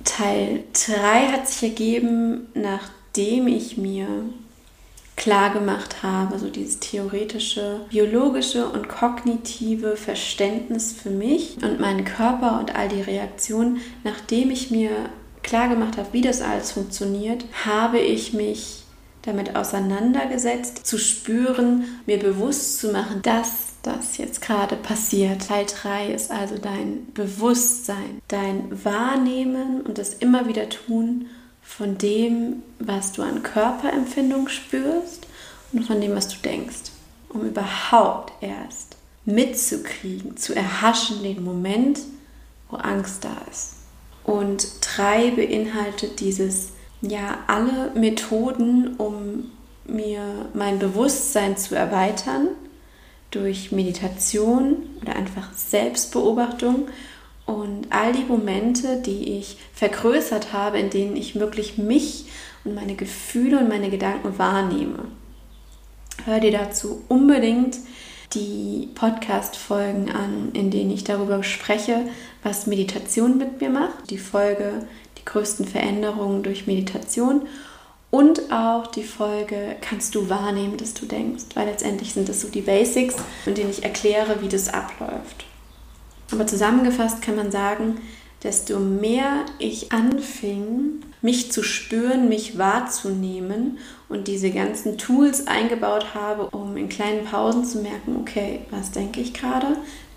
Teil 0.04 0.64
3 0.72 1.28
hat 1.32 1.48
sich 1.48 1.70
ergeben, 1.70 2.48
nachdem 2.54 3.46
ich 3.46 3.76
mir 3.76 4.06
klar 5.16 5.50
gemacht 5.52 6.02
habe, 6.02 6.38
so 6.38 6.50
dieses 6.50 6.80
theoretische, 6.80 7.80
biologische 7.88 8.68
und 8.68 8.88
kognitive 8.88 9.96
Verständnis 9.96 10.92
für 10.92 11.10
mich 11.10 11.56
und 11.62 11.80
meinen 11.80 12.04
Körper 12.04 12.58
und 12.58 12.74
all 12.74 12.88
die 12.88 13.00
Reaktionen, 13.00 13.80
nachdem 14.02 14.50
ich 14.50 14.70
mir 14.70 14.90
klar 15.42 15.68
gemacht 15.68 15.96
habe, 15.96 16.08
wie 16.12 16.20
das 16.20 16.40
alles 16.42 16.72
funktioniert, 16.72 17.44
habe 17.64 18.00
ich 18.00 18.32
mich 18.32 18.82
damit 19.22 19.56
auseinandergesetzt, 19.56 20.86
zu 20.86 20.98
spüren, 20.98 21.84
mir 22.06 22.18
bewusst 22.18 22.78
zu 22.78 22.92
machen, 22.92 23.22
dass 23.22 23.73
das 23.84 24.16
jetzt 24.16 24.40
gerade 24.40 24.76
passiert. 24.76 25.48
Teil 25.48 25.66
3 25.66 26.12
ist 26.12 26.30
also 26.30 26.56
dein 26.58 27.12
Bewusstsein, 27.12 28.20
dein 28.28 28.84
Wahrnehmen 28.84 29.82
und 29.82 29.98
das 29.98 30.14
immer 30.14 30.48
wieder 30.48 30.68
tun 30.68 31.26
von 31.62 31.96
dem, 31.98 32.62
was 32.78 33.12
du 33.12 33.22
an 33.22 33.42
Körperempfindung 33.42 34.48
spürst 34.48 35.26
und 35.72 35.84
von 35.84 36.00
dem, 36.00 36.14
was 36.14 36.28
du 36.28 36.36
denkst, 36.42 36.90
um 37.28 37.42
überhaupt 37.42 38.32
erst 38.40 38.96
mitzukriegen, 39.24 40.36
zu 40.36 40.54
erhaschen 40.54 41.22
den 41.22 41.44
Moment, 41.44 42.00
wo 42.70 42.76
Angst 42.76 43.24
da 43.24 43.36
ist. 43.50 43.74
Und 44.24 44.66
3 44.80 45.32
beinhaltet 45.32 46.20
dieses, 46.20 46.70
ja, 47.02 47.38
alle 47.46 47.92
Methoden, 47.94 48.94
um 48.96 49.50
mir 49.86 50.48
mein 50.54 50.78
Bewusstsein 50.78 51.56
zu 51.58 51.74
erweitern 51.74 52.48
durch 53.34 53.72
Meditation 53.72 54.76
oder 55.02 55.16
einfach 55.16 55.52
Selbstbeobachtung 55.54 56.88
und 57.46 57.86
all 57.90 58.12
die 58.12 58.24
Momente, 58.24 59.02
die 59.02 59.38
ich 59.38 59.58
vergrößert 59.74 60.52
habe, 60.52 60.78
in 60.78 60.90
denen 60.90 61.16
ich 61.16 61.38
wirklich 61.38 61.76
mich 61.76 62.26
und 62.64 62.74
meine 62.74 62.94
Gefühle 62.94 63.58
und 63.58 63.68
meine 63.68 63.90
Gedanken 63.90 64.38
wahrnehme. 64.38 65.06
Hör 66.24 66.40
dir 66.40 66.52
dazu 66.52 67.02
unbedingt 67.08 67.76
die 68.32 68.88
Podcast-Folgen 68.94 70.10
an, 70.10 70.50
in 70.54 70.70
denen 70.70 70.90
ich 70.90 71.04
darüber 71.04 71.42
spreche, 71.42 72.06
was 72.42 72.66
Meditation 72.66 73.36
mit 73.36 73.60
mir 73.60 73.70
macht. 73.70 74.10
Die 74.10 74.18
Folge 74.18 74.86
Die 75.18 75.24
größten 75.24 75.66
Veränderungen 75.66 76.42
durch 76.42 76.66
Meditation 76.66 77.42
und 78.10 78.52
auch 78.52 78.86
die 78.86 79.02
Folge 79.02 79.76
kannst 79.80 80.14
du 80.14 80.28
wahrnehmen, 80.28 80.76
dass 80.76 80.94
du 80.94 81.06
denkst, 81.06 81.44
weil 81.54 81.66
letztendlich 81.66 82.14
sind 82.14 82.28
das 82.28 82.40
so 82.40 82.48
die 82.48 82.60
Basics, 82.60 83.16
in 83.44 83.54
denen 83.54 83.70
ich 83.70 83.82
erkläre, 83.82 84.40
wie 84.40 84.48
das 84.48 84.72
abläuft. 84.72 85.44
Aber 86.30 86.46
zusammengefasst 86.46 87.22
kann 87.22 87.36
man 87.36 87.50
sagen, 87.50 87.98
desto 88.44 88.78
mehr 88.78 89.46
ich 89.58 89.90
anfing, 89.90 91.00
mich 91.22 91.50
zu 91.50 91.62
spüren, 91.62 92.28
mich 92.28 92.58
wahrzunehmen 92.58 93.78
und 94.08 94.28
diese 94.28 94.50
ganzen 94.50 94.98
Tools 94.98 95.46
eingebaut 95.46 96.14
habe, 96.14 96.50
um 96.50 96.76
in 96.76 96.90
kleinen 96.90 97.24
Pausen 97.24 97.64
zu 97.64 97.78
merken, 97.78 98.16
okay, 98.20 98.60
was 98.70 98.90
denke 98.90 99.20
ich 99.20 99.32
gerade, 99.32 99.68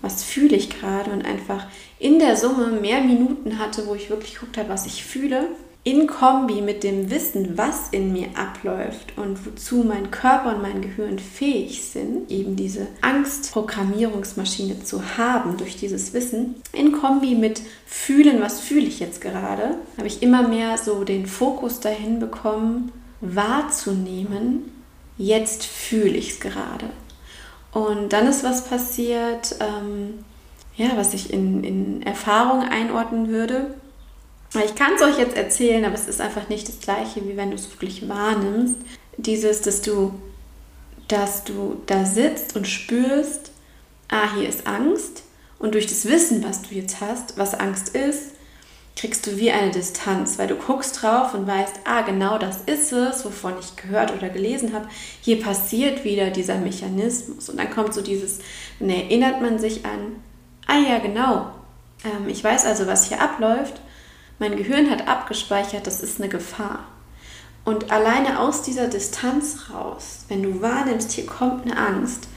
was 0.02 0.22
fühle 0.22 0.54
ich 0.54 0.68
gerade 0.68 1.10
und 1.10 1.24
einfach 1.24 1.66
in 1.98 2.18
der 2.18 2.36
Summe 2.36 2.68
mehr 2.80 3.00
Minuten 3.00 3.58
hatte, 3.58 3.86
wo 3.86 3.94
ich 3.94 4.10
wirklich 4.10 4.34
geguckt 4.34 4.58
habe, 4.58 4.68
was 4.68 4.86
ich 4.86 5.02
fühle 5.02 5.48
in 5.88 6.06
Kombi 6.06 6.60
mit 6.60 6.84
dem 6.84 7.10
Wissen, 7.10 7.56
was 7.56 7.88
in 7.92 8.12
mir 8.12 8.26
abläuft 8.36 9.16
und 9.16 9.46
wozu 9.46 9.76
mein 9.76 10.10
Körper 10.10 10.54
und 10.54 10.60
mein 10.60 10.82
Gehirn 10.82 11.18
fähig 11.18 11.82
sind, 11.82 12.30
eben 12.30 12.56
diese 12.56 12.88
Angstprogrammierungsmaschine 13.00 14.84
zu 14.84 15.16
haben 15.16 15.56
durch 15.56 15.78
dieses 15.78 16.12
Wissen, 16.12 16.56
in 16.74 16.92
Kombi 16.92 17.34
mit 17.34 17.62
fühlen, 17.86 18.42
was 18.42 18.60
fühle 18.60 18.84
ich 18.84 19.00
jetzt 19.00 19.22
gerade, 19.22 19.76
habe 19.96 20.06
ich 20.06 20.22
immer 20.22 20.46
mehr 20.46 20.76
so 20.76 21.04
den 21.04 21.24
Fokus 21.24 21.80
dahin 21.80 22.20
bekommen, 22.20 22.92
wahrzunehmen, 23.22 24.70
jetzt 25.16 25.64
fühle 25.64 26.18
ich 26.18 26.32
es 26.32 26.40
gerade. 26.40 26.90
Und 27.72 28.12
dann 28.12 28.26
ist 28.26 28.44
was 28.44 28.66
passiert, 28.66 29.56
ähm, 29.60 30.22
ja, 30.76 30.90
was 30.96 31.14
ich 31.14 31.32
in, 31.32 31.64
in 31.64 32.02
Erfahrung 32.02 32.60
einordnen 32.62 33.28
würde 33.28 33.70
ich 34.54 34.74
kann 34.74 34.94
es 34.96 35.02
euch 35.02 35.18
jetzt 35.18 35.36
erzählen, 35.36 35.84
aber 35.84 35.94
es 35.94 36.08
ist 36.08 36.20
einfach 36.20 36.48
nicht 36.48 36.68
das 36.68 36.80
gleiche, 36.80 37.26
wie 37.28 37.36
wenn 37.36 37.50
du 37.50 37.56
es 37.56 37.70
wirklich 37.70 38.08
wahrnimmst. 38.08 38.76
Dieses, 39.18 39.60
dass 39.62 39.82
du 39.82 40.14
dass 41.08 41.44
du 41.44 41.80
da 41.86 42.04
sitzt 42.04 42.54
und 42.54 42.68
spürst, 42.68 43.50
ah, 44.08 44.34
hier 44.34 44.48
ist 44.48 44.66
Angst. 44.66 45.24
Und 45.58 45.74
durch 45.74 45.86
das 45.86 46.04
Wissen, 46.04 46.44
was 46.44 46.62
du 46.62 46.74
jetzt 46.74 47.00
hast, 47.00 47.36
was 47.36 47.54
Angst 47.54 47.96
ist, 47.96 48.34
kriegst 48.94 49.26
du 49.26 49.36
wie 49.36 49.50
eine 49.50 49.70
Distanz, 49.70 50.38
weil 50.38 50.48
du 50.48 50.56
guckst 50.56 51.02
drauf 51.02 51.34
und 51.34 51.46
weißt, 51.46 51.80
ah, 51.84 52.02
genau 52.02 52.38
das 52.38 52.58
ist 52.66 52.92
es, 52.92 53.24
wovon 53.24 53.54
ich 53.58 53.76
gehört 53.76 54.12
oder 54.12 54.28
gelesen 54.28 54.72
habe. 54.72 54.88
Hier 55.20 55.40
passiert 55.40 56.04
wieder 56.04 56.30
dieser 56.30 56.56
Mechanismus. 56.56 57.48
Und 57.48 57.58
dann 57.58 57.70
kommt 57.70 57.94
so 57.94 58.02
dieses, 58.02 58.40
dann 58.78 58.90
erinnert 58.90 59.40
man 59.40 59.58
sich 59.58 59.84
an, 59.84 60.16
ah 60.66 60.78
ja, 60.78 60.98
genau, 60.98 61.52
ähm, 62.04 62.28
ich 62.28 62.42
weiß 62.42 62.66
also, 62.66 62.86
was 62.86 63.08
hier 63.08 63.20
abläuft. 63.20 63.80
Mein 64.38 64.56
Gehirn 64.56 64.90
hat 64.90 65.08
abgespeichert, 65.08 65.86
das 65.86 66.00
ist 66.00 66.20
eine 66.20 66.28
Gefahr. 66.28 66.86
Und 67.64 67.90
alleine 67.90 68.40
aus 68.40 68.62
dieser 68.62 68.86
Distanz 68.86 69.70
raus, 69.74 70.24
wenn 70.28 70.42
du 70.42 70.62
wahrnimmst, 70.62 71.12
hier 71.12 71.26
kommt 71.26 71.64
eine 71.64 71.76
Angst, 71.76 72.28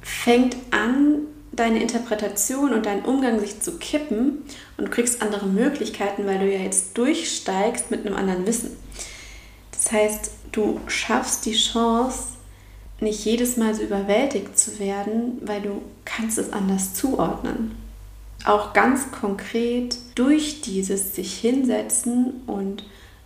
fängt 0.00 0.56
an, 0.70 1.26
deine 1.52 1.80
Interpretation 1.80 2.72
und 2.72 2.86
dein 2.86 3.04
Umgang 3.04 3.38
sich 3.38 3.60
zu 3.60 3.78
kippen 3.78 4.44
und 4.76 4.86
du 4.86 4.90
kriegst 4.90 5.22
andere 5.22 5.46
Möglichkeiten, 5.46 6.26
weil 6.26 6.38
du 6.38 6.50
ja 6.50 6.58
jetzt 6.58 6.96
durchsteigst 6.98 7.90
mit 7.90 8.04
einem 8.04 8.16
anderen 8.16 8.46
Wissen. 8.46 8.76
Das 9.70 9.92
heißt, 9.92 10.30
du 10.52 10.80
schaffst 10.86 11.46
die 11.46 11.54
Chance, 11.54 12.28
nicht 13.00 13.24
jedes 13.24 13.56
Mal 13.56 13.74
so 13.74 13.82
überwältigt 13.82 14.58
zu 14.58 14.78
werden, 14.78 15.38
weil 15.42 15.60
du 15.60 15.82
kannst 16.04 16.38
es 16.38 16.52
anders 16.52 16.94
zuordnen. 16.94 17.76
Auch 18.44 18.72
ganz 18.74 19.10
konkret 19.10 19.96
durch 20.14 20.60
dieses 20.60 21.14
sich 21.14 21.38
hinsetzen 21.38 22.42
und 22.46 22.84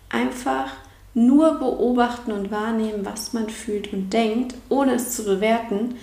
einfach 0.09 0.71
nur 1.15 1.55
beobachten 1.59 2.33
und 2.33 2.51
wahrnehmen, 2.51 3.05
was 3.05 3.33
man 3.33 3.51
fühlt 3.51 3.93
und 3.93 4.13
denkt, 4.13 4.55
ohne 4.69 4.95
es 4.95 5.17
zu 5.17 5.25
bewerten, 5.25 5.97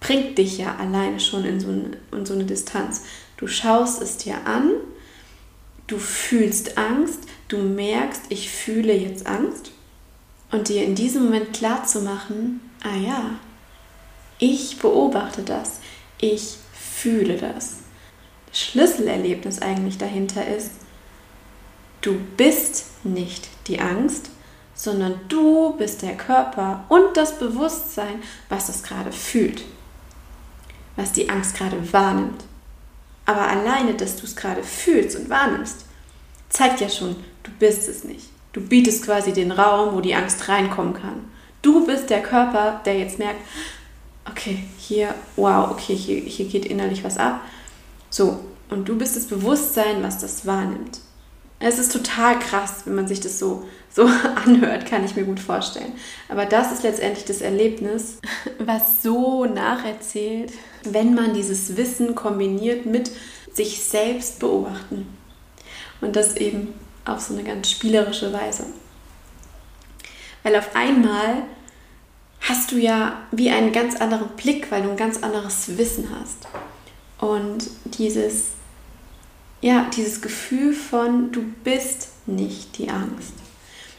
bringt 0.00 0.38
dich 0.38 0.58
ja 0.58 0.76
alleine 0.76 1.20
schon 1.20 1.44
in 1.44 1.60
so 1.60 1.68
eine, 1.68 1.90
in 2.12 2.26
so 2.26 2.34
eine 2.34 2.44
Distanz. 2.44 3.02
Du 3.36 3.46
schaust 3.46 4.00
es 4.02 4.16
dir 4.16 4.46
an, 4.46 4.70
du 5.86 5.98
fühlst 5.98 6.78
Angst, 6.78 7.20
du 7.48 7.58
merkst, 7.58 8.22
ich 8.30 8.50
fühle 8.50 8.94
jetzt 8.94 9.26
Angst 9.26 9.72
und 10.50 10.68
dir 10.68 10.84
in 10.84 10.94
diesem 10.94 11.24
Moment 11.24 11.52
klar 11.52 11.84
zu 11.84 12.00
machen, 12.00 12.60
ah 12.82 12.96
ja, 12.96 13.30
ich 14.38 14.78
beobachte 14.78 15.42
das, 15.42 15.80
ich 16.18 16.56
fühle 16.72 17.36
das. 17.36 17.81
Das 18.52 18.60
Schlüsselerlebnis 18.60 19.60
eigentlich 19.60 19.98
dahinter 19.98 20.46
ist, 20.46 20.70
du 22.02 22.20
bist 22.36 22.84
nicht 23.04 23.48
die 23.66 23.80
Angst, 23.80 24.30
sondern 24.74 25.18
du 25.28 25.74
bist 25.76 26.02
der 26.02 26.16
Körper 26.16 26.84
und 26.88 27.16
das 27.16 27.38
Bewusstsein, 27.38 28.22
was 28.48 28.68
es 28.68 28.84
gerade 28.84 29.10
fühlt 29.10 29.64
was 30.96 31.12
die 31.12 31.28
Angst 31.28 31.56
gerade 31.56 31.92
wahrnimmt. 31.92 32.44
Aber 33.24 33.48
alleine, 33.48 33.94
dass 33.94 34.16
du 34.16 34.24
es 34.24 34.36
gerade 34.36 34.62
fühlst 34.62 35.16
und 35.16 35.30
wahrnimmst, 35.30 35.84
zeigt 36.48 36.80
ja 36.80 36.88
schon, 36.88 37.16
du 37.42 37.50
bist 37.58 37.88
es 37.88 38.04
nicht. 38.04 38.28
Du 38.52 38.60
bietest 38.60 39.04
quasi 39.04 39.32
den 39.32 39.52
Raum, 39.52 39.94
wo 39.94 40.00
die 40.00 40.14
Angst 40.14 40.48
reinkommen 40.48 40.94
kann. 40.94 41.30
Du 41.62 41.86
bist 41.86 42.10
der 42.10 42.22
Körper, 42.22 42.80
der 42.84 42.98
jetzt 42.98 43.18
merkt, 43.18 43.40
okay, 44.28 44.64
hier, 44.76 45.14
wow, 45.36 45.70
okay, 45.70 45.94
hier, 45.94 46.20
hier 46.20 46.46
geht 46.46 46.66
innerlich 46.66 47.04
was 47.04 47.16
ab. 47.16 47.40
So, 48.12 48.40
und 48.68 48.90
du 48.90 48.98
bist 48.98 49.16
das 49.16 49.26
Bewusstsein, 49.26 50.02
was 50.02 50.18
das 50.18 50.46
wahrnimmt. 50.46 51.00
Es 51.58 51.78
ist 51.78 51.92
total 51.92 52.38
krass, 52.38 52.82
wenn 52.84 52.94
man 52.94 53.08
sich 53.08 53.20
das 53.20 53.38
so, 53.38 53.66
so 53.90 54.02
anhört, 54.44 54.84
kann 54.84 55.04
ich 55.04 55.16
mir 55.16 55.24
gut 55.24 55.40
vorstellen. 55.40 55.94
Aber 56.28 56.44
das 56.44 56.72
ist 56.72 56.82
letztendlich 56.82 57.24
das 57.24 57.40
Erlebnis, 57.40 58.18
was 58.58 59.02
so 59.02 59.46
nacherzählt, 59.46 60.52
wenn 60.84 61.14
man 61.14 61.32
dieses 61.32 61.76
Wissen 61.78 62.14
kombiniert 62.14 62.84
mit 62.84 63.10
sich 63.50 63.82
selbst 63.82 64.40
beobachten. 64.40 65.06
Und 66.02 66.14
das 66.14 66.36
eben 66.36 66.74
auf 67.06 67.20
so 67.20 67.32
eine 67.32 67.44
ganz 67.44 67.70
spielerische 67.70 68.32
Weise. 68.32 68.66
Weil 70.42 70.56
auf 70.56 70.76
einmal 70.76 71.44
hast 72.40 72.72
du 72.72 72.76
ja 72.76 73.22
wie 73.30 73.48
einen 73.48 73.72
ganz 73.72 73.96
anderen 73.96 74.28
Blick, 74.36 74.70
weil 74.70 74.82
du 74.82 74.90
ein 74.90 74.96
ganz 74.98 75.22
anderes 75.22 75.78
Wissen 75.78 76.08
hast. 76.20 76.46
Und 77.22 77.70
dieses 77.84 78.48
ja, 79.62 79.86
dieses 79.96 80.20
Gefühl 80.20 80.74
von, 80.74 81.32
du 81.32 81.42
bist 81.64 82.08
nicht 82.26 82.76
die 82.76 82.90
Angst. 82.90 83.32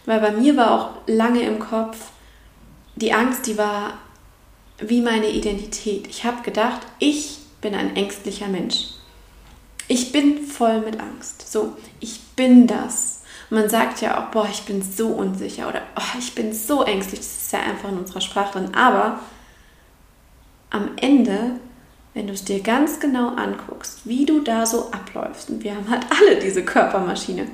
Weil 0.06 0.20
bei 0.20 0.32
mir 0.32 0.56
war 0.58 0.72
auch 0.72 0.90
lange 1.08 1.42
im 1.42 1.58
Kopf, 1.58 1.98
die 2.96 3.14
Angst, 3.14 3.48
die 3.48 3.58
war 3.58 3.98
wie 4.78 5.02
meine 5.02 5.30
Identität. 5.30 6.08
Ich 6.08 6.26
habe 6.26 6.44
gedacht, 6.44 6.82
ich 7.00 7.40
bin 7.62 7.74
ein 7.74 7.96
ängstlicher 7.96 8.48
Mensch. 8.48 8.90
Ich 9.88 10.12
bin 10.12 10.46
voll 10.46 10.82
mit 10.82 11.00
Angst. 11.00 11.50
So, 11.50 11.78
ich 12.02 12.20
bin 12.36 12.68
das. 12.68 13.22
Man 13.50 13.70
sagt 13.70 14.02
ja 14.02 14.20
auch, 14.20 14.32
boah, 14.32 14.48
ich 14.52 14.64
bin 14.64 14.82
so 14.82 15.08
unsicher 15.10 15.70
oder 15.70 15.82
oh, 15.96 16.18
ich 16.20 16.36
bin 16.36 16.54
so 16.54 16.84
ängstlich. 16.84 17.22
Das 17.22 17.44
ist 17.44 17.54
ja 17.54 17.60
einfach 17.60 17.90
in 17.90 18.00
unserer 18.00 18.22
Sprache 18.22 18.60
drin. 18.60 18.76
Aber 18.76 19.20
am 20.72 20.90
Ende 20.98 21.60
wenn 22.14 22.28
du 22.28 22.34
es 22.34 22.46
dir 22.46 22.60
ganz 22.60 23.00
genau 23.00 23.30
anguckst, 23.30 24.02
wie 24.06 24.26
du 24.26 24.42
da 24.42 24.66
so 24.66 24.92
abläufst, 24.92 25.50
und 25.50 25.64
wir 25.64 25.76
haben 25.76 25.90
halt 25.90 26.06
alle 26.12 26.40
diese 26.40 26.64
Körpermaschine, 26.64 27.48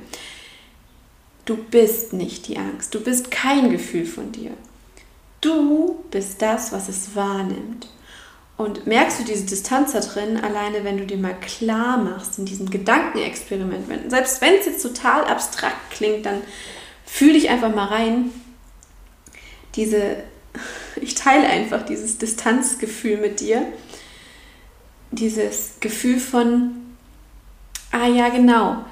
du 1.46 1.56
bist 1.56 2.12
nicht 2.12 2.48
die 2.48 2.58
Angst, 2.58 2.94
du 2.94 3.00
bist 3.00 3.30
kein 3.30 3.70
Gefühl 3.70 4.06
von 4.06 4.32
dir. 4.32 4.50
Du 5.40 6.04
bist 6.10 6.42
das, 6.42 6.72
was 6.72 6.88
es 6.90 7.14
wahrnimmt. 7.14 7.88
Und 8.58 8.86
merkst 8.86 9.20
du 9.20 9.24
diese 9.24 9.46
Distanz 9.46 9.92
da 9.92 10.00
drin, 10.00 10.36
alleine 10.36 10.84
wenn 10.84 10.98
du 10.98 11.06
dir 11.06 11.16
mal 11.16 11.34
klar 11.40 11.96
machst 11.96 12.38
in 12.38 12.44
diesem 12.44 12.68
Gedankenexperiment, 12.68 14.10
selbst 14.10 14.42
wenn 14.42 14.54
es 14.54 14.66
jetzt 14.66 14.82
total 14.82 15.24
abstrakt 15.24 15.90
klingt, 15.90 16.26
dann 16.26 16.42
fühl 17.06 17.32
dich 17.32 17.48
einfach 17.48 17.74
mal 17.74 17.86
rein. 17.86 18.30
Diese, 19.76 20.22
ich 21.00 21.14
teile 21.14 21.46
einfach 21.46 21.86
dieses 21.86 22.18
Distanzgefühl 22.18 23.16
mit 23.16 23.40
dir 23.40 23.66
dieses 25.10 25.74
Gefühl 25.80 26.20
von, 26.20 26.72
ah 27.90 28.06
ja, 28.06 28.28
genau, 28.28 28.84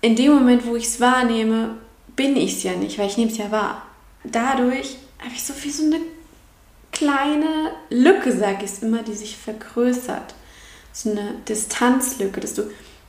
in 0.00 0.16
dem 0.16 0.34
Moment, 0.34 0.66
wo 0.66 0.76
ich 0.76 0.84
es 0.84 1.00
wahrnehme, 1.00 1.76
bin 2.16 2.36
ich 2.36 2.58
es 2.58 2.62
ja 2.62 2.72
nicht, 2.72 2.98
weil 2.98 3.08
ich 3.08 3.16
nehme 3.16 3.30
es 3.30 3.38
ja 3.38 3.50
wahr. 3.50 3.86
Dadurch 4.24 4.96
habe 5.18 5.34
ich 5.34 5.42
so 5.42 5.52
viel 5.52 5.72
so 5.72 5.84
eine 5.84 6.00
kleine 6.92 7.72
Lücke, 7.90 8.36
sage 8.36 8.64
ich 8.64 8.70
es 8.70 8.82
immer, 8.82 9.02
die 9.02 9.14
sich 9.14 9.36
vergrößert. 9.36 10.34
So 10.92 11.10
eine 11.10 11.34
Distanzlücke, 11.48 12.40
dass 12.40 12.54
du 12.54 12.64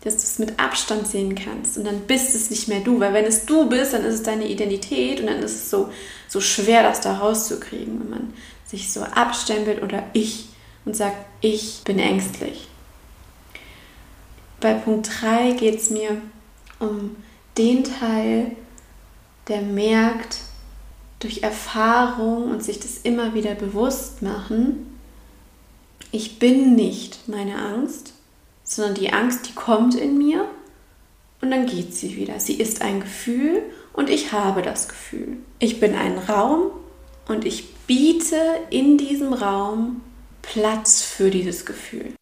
dass 0.06 0.18
du 0.18 0.22
es 0.22 0.40
mit 0.40 0.60
Abstand 0.60 1.08
sehen 1.08 1.34
kannst 1.34 1.80
und 1.80 1.86
dann 1.86 2.02
bist 2.02 2.36
es 2.36 2.52
nicht 2.52 2.68
mehr 2.68 2.82
du, 2.82 3.00
weil 3.00 3.14
wenn 3.14 3.26
es 3.26 3.48
du 3.48 3.68
bist, 3.68 3.94
dann 3.94 4.06
ist 4.06 4.14
es 4.14 4.24
deine 4.24 4.48
Identität 4.48 5.20
und 5.20 5.26
dann 5.26 5.40
ist 5.40 5.56
es 5.56 5.70
so, 5.72 5.90
so 6.28 6.40
schwer, 6.40 6.84
das 6.84 7.02
da 7.02 7.18
rauszukriegen, 7.18 8.00
wenn 8.00 8.10
man 8.12 8.34
sich 8.68 8.94
so 8.94 9.02
abstempelt 9.02 9.82
oder 9.82 10.04
ich 10.14 10.50
und 10.86 10.96
sagt, 10.96 11.18
ich 11.42 11.82
bin 11.84 12.00
ängstlich. 12.00 12.68
Bei 14.60 14.74
Punkt 14.74 15.10
3 15.22 15.52
geht 15.52 15.80
es 15.80 15.90
mir 15.90 16.22
um 16.80 17.16
den 17.58 17.84
Teil, 17.84 18.52
der 19.48 19.62
merkt, 19.62 20.40
durch 21.20 21.44
Erfahrung 21.44 22.52
und 22.52 22.64
sich 22.64 22.80
das 22.80 23.00
immer 23.00 23.34
wieder 23.34 23.56
bewusst 23.56 24.22
machen, 24.22 24.96
ich 26.12 26.40
bin 26.40 26.76
nicht 26.76 27.28
meine 27.28 27.58
Angst, 27.58 28.14
sondern 28.64 28.96
die 28.96 29.12
Angst, 29.12 29.50
die 29.50 29.54
kommt 29.54 29.96
in 29.96 30.18
mir 30.18 30.46
und 31.42 31.52
dann 31.52 31.66
geht 31.66 31.94
sie 31.94 32.16
wieder. 32.16 32.40
Sie 32.40 32.54
ist 32.54 32.82
ein 32.82 33.02
Gefühl 33.02 33.64
und 33.92 34.10
ich 34.10 34.32
habe 34.32 34.62
das 34.62 34.88
Gefühl. 34.88 35.38
Ich 35.60 35.80
bin 35.80 35.96
ein 35.96 36.18
Raum 36.18 36.72
und 37.28 37.44
ich 37.46 37.74
biete 37.86 38.40
in 38.70 38.98
diesem 38.98 39.34
Raum 39.34 40.02
Platz 40.52 41.02
für 41.02 41.30
dieses 41.30 41.66
Gefühl. 41.66 42.14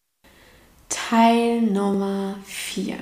Teil 0.88 1.60
Nummer 1.60 2.36
4. 2.46 2.96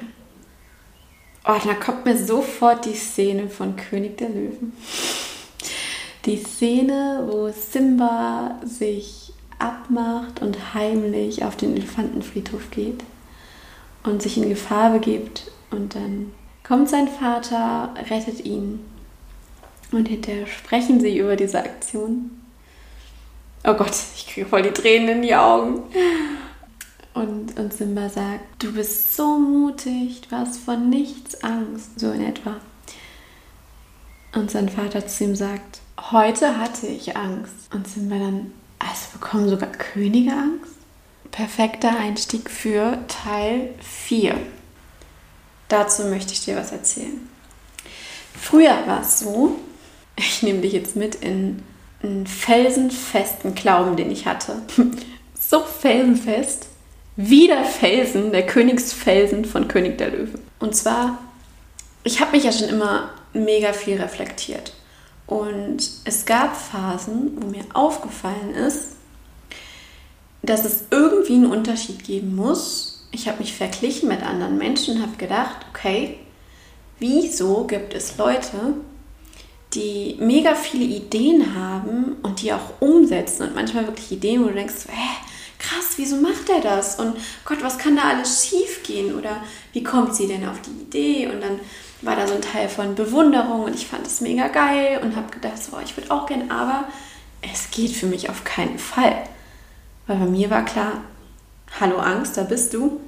Oh, 1.44 1.56
da 1.64 1.74
kommt 1.74 2.04
mir 2.04 2.16
sofort 2.16 2.84
die 2.84 2.94
Szene 2.94 3.48
von 3.48 3.76
König 3.76 4.18
der 4.18 4.28
Löwen. 4.28 4.72
Die 6.24 6.36
Szene, 6.36 7.24
wo 7.26 7.50
Simba 7.50 8.60
sich 8.64 9.32
abmacht 9.58 10.42
und 10.42 10.74
heimlich 10.74 11.44
auf 11.44 11.56
den 11.56 11.76
Elefantenfriedhof 11.76 12.70
geht 12.70 13.02
und 14.02 14.22
sich 14.22 14.36
in 14.36 14.48
Gefahr 14.48 14.90
begibt 14.90 15.50
und 15.70 15.94
dann 15.94 16.32
kommt 16.62 16.88
sein 16.88 17.08
Vater, 17.08 17.94
rettet 18.10 18.44
ihn 18.44 18.80
und 19.92 20.08
hinterher 20.08 20.46
sprechen 20.46 21.00
sie 21.00 21.16
über 21.18 21.36
diese 21.36 21.58
Aktion 21.58 22.41
Oh 23.64 23.74
Gott, 23.74 23.94
ich 24.16 24.26
kriege 24.26 24.46
voll 24.46 24.62
die 24.62 24.72
Tränen 24.72 25.08
in 25.08 25.22
die 25.22 25.34
Augen. 25.36 25.84
Und, 27.14 27.56
und 27.58 27.72
Simba 27.72 28.08
sagt, 28.08 28.40
du 28.58 28.72
bist 28.72 29.14
so 29.14 29.38
mutig, 29.38 30.22
du 30.22 30.36
hast 30.36 30.58
vor 30.58 30.76
nichts 30.76 31.44
Angst, 31.44 32.00
so 32.00 32.10
in 32.10 32.24
etwa. 32.24 32.56
Und 34.34 34.50
sein 34.50 34.68
Vater 34.68 35.06
zu 35.06 35.24
ihm 35.24 35.36
sagt, 35.36 35.80
heute 36.10 36.58
hatte 36.58 36.88
ich 36.88 37.16
Angst. 37.16 37.72
Und 37.72 37.86
wir 38.10 38.18
dann, 38.18 38.52
also 38.80 39.12
bekommen 39.12 39.48
sogar 39.48 39.70
Könige 39.70 40.32
Angst? 40.32 40.74
Perfekter 41.30 41.96
Einstieg 41.96 42.50
für 42.50 42.98
Teil 43.06 43.74
4. 43.80 44.36
Dazu 45.68 46.04
möchte 46.06 46.32
ich 46.32 46.44
dir 46.44 46.56
was 46.56 46.72
erzählen. 46.72 47.28
Früher 48.34 48.86
war 48.86 49.02
es 49.02 49.20
so, 49.20 49.56
ich 50.16 50.42
nehme 50.42 50.62
dich 50.62 50.72
jetzt 50.72 50.96
mit 50.96 51.14
in 51.16 51.62
einen 52.02 52.26
felsenfesten 52.26 53.54
Glauben, 53.54 53.96
den 53.96 54.10
ich 54.10 54.26
hatte. 54.26 54.62
so 55.38 55.60
felsenfest 55.60 56.66
wie 57.16 57.46
der 57.46 57.64
Felsen, 57.64 58.32
der 58.32 58.46
Königsfelsen 58.46 59.44
von 59.44 59.68
König 59.68 59.98
der 59.98 60.10
Löwen. 60.10 60.40
Und 60.58 60.74
zwar, 60.74 61.18
ich 62.04 62.20
habe 62.20 62.32
mich 62.32 62.44
ja 62.44 62.52
schon 62.52 62.68
immer 62.68 63.10
mega 63.34 63.72
viel 63.72 64.00
reflektiert. 64.00 64.72
Und 65.26 65.90
es 66.04 66.24
gab 66.24 66.56
Phasen, 66.56 67.36
wo 67.40 67.46
mir 67.46 67.64
aufgefallen 67.74 68.54
ist, 68.54 68.96
dass 70.42 70.64
es 70.64 70.84
irgendwie 70.90 71.34
einen 71.34 71.50
Unterschied 71.50 72.04
geben 72.04 72.34
muss. 72.34 73.06
Ich 73.12 73.28
habe 73.28 73.38
mich 73.38 73.54
verglichen 73.54 74.08
mit 74.08 74.22
anderen 74.22 74.58
Menschen, 74.58 75.02
habe 75.02 75.16
gedacht, 75.16 75.66
okay, 75.70 76.18
wieso 76.98 77.64
gibt 77.64 77.94
es 77.94 78.16
Leute, 78.16 78.74
die 79.74 80.16
mega 80.20 80.54
viele 80.54 80.84
Ideen 80.84 81.54
haben 81.54 82.16
und 82.22 82.42
die 82.42 82.52
auch 82.52 82.80
umsetzen 82.80 83.44
und 83.44 83.54
manchmal 83.54 83.86
wirklich 83.86 84.12
Ideen, 84.12 84.42
wo 84.42 84.48
du 84.48 84.54
denkst, 84.54 84.86
hä, 84.88 85.08
krass, 85.58 85.92
wieso 85.96 86.16
macht 86.16 86.48
er 86.50 86.60
das? 86.60 86.98
Und 86.98 87.16
Gott, 87.44 87.62
was 87.62 87.78
kann 87.78 87.96
da 87.96 88.02
alles 88.02 88.46
schief 88.46 88.82
gehen? 88.82 89.14
Oder 89.14 89.42
wie 89.72 89.82
kommt 89.82 90.14
sie 90.14 90.26
denn 90.26 90.46
auf 90.46 90.60
die 90.60 90.82
Idee? 90.82 91.28
Und 91.28 91.40
dann 91.40 91.60
war 92.02 92.16
da 92.16 92.26
so 92.26 92.34
ein 92.34 92.42
Teil 92.42 92.68
von 92.68 92.94
Bewunderung 92.94 93.64
und 93.64 93.74
ich 93.74 93.86
fand 93.86 94.06
es 94.06 94.20
mega 94.20 94.48
geil 94.48 95.00
und 95.02 95.16
habe 95.16 95.32
gedacht, 95.32 95.62
so, 95.62 95.78
ich 95.82 95.96
würde 95.96 96.10
auch 96.10 96.26
gern, 96.26 96.50
aber 96.50 96.84
es 97.40 97.70
geht 97.70 97.92
für 97.92 98.06
mich 98.06 98.28
auf 98.28 98.44
keinen 98.44 98.78
Fall. 98.78 99.16
Weil 100.06 100.16
bei 100.18 100.26
mir 100.26 100.50
war 100.50 100.64
klar, 100.64 101.02
hallo 101.80 101.96
Angst, 101.96 102.36
da 102.36 102.42
bist 102.42 102.74
du. 102.74 103.00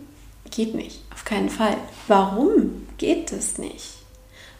Geht 0.50 0.74
nicht, 0.74 1.00
auf 1.12 1.24
keinen 1.24 1.50
Fall. 1.50 1.76
Warum 2.06 2.86
geht 2.98 3.32
es 3.32 3.58
nicht? 3.58 4.03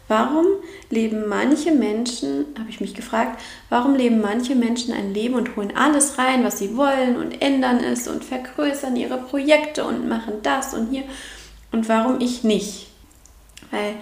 Warum 0.07 0.45
leben 0.91 1.27
manche 1.27 1.71
Menschen, 1.71 2.45
habe 2.59 2.69
ich 2.69 2.79
mich 2.79 2.93
gefragt, 2.93 3.41
warum 3.69 3.95
leben 3.95 4.21
manche 4.21 4.53
Menschen 4.53 4.93
ein 4.93 5.13
Leben 5.13 5.33
und 5.33 5.55
holen 5.55 5.75
alles 5.75 6.19
rein, 6.19 6.43
was 6.43 6.59
sie 6.59 6.77
wollen 6.77 7.17
und 7.17 7.41
ändern 7.41 7.79
es 7.79 8.07
und 8.07 8.23
vergrößern 8.23 8.95
ihre 8.95 9.17
Projekte 9.17 9.83
und 9.83 10.07
machen 10.07 10.35
das 10.43 10.75
und 10.75 10.91
hier 10.91 11.03
und 11.71 11.89
warum 11.89 12.21
ich 12.21 12.43
nicht? 12.43 12.87
Weil 13.71 13.95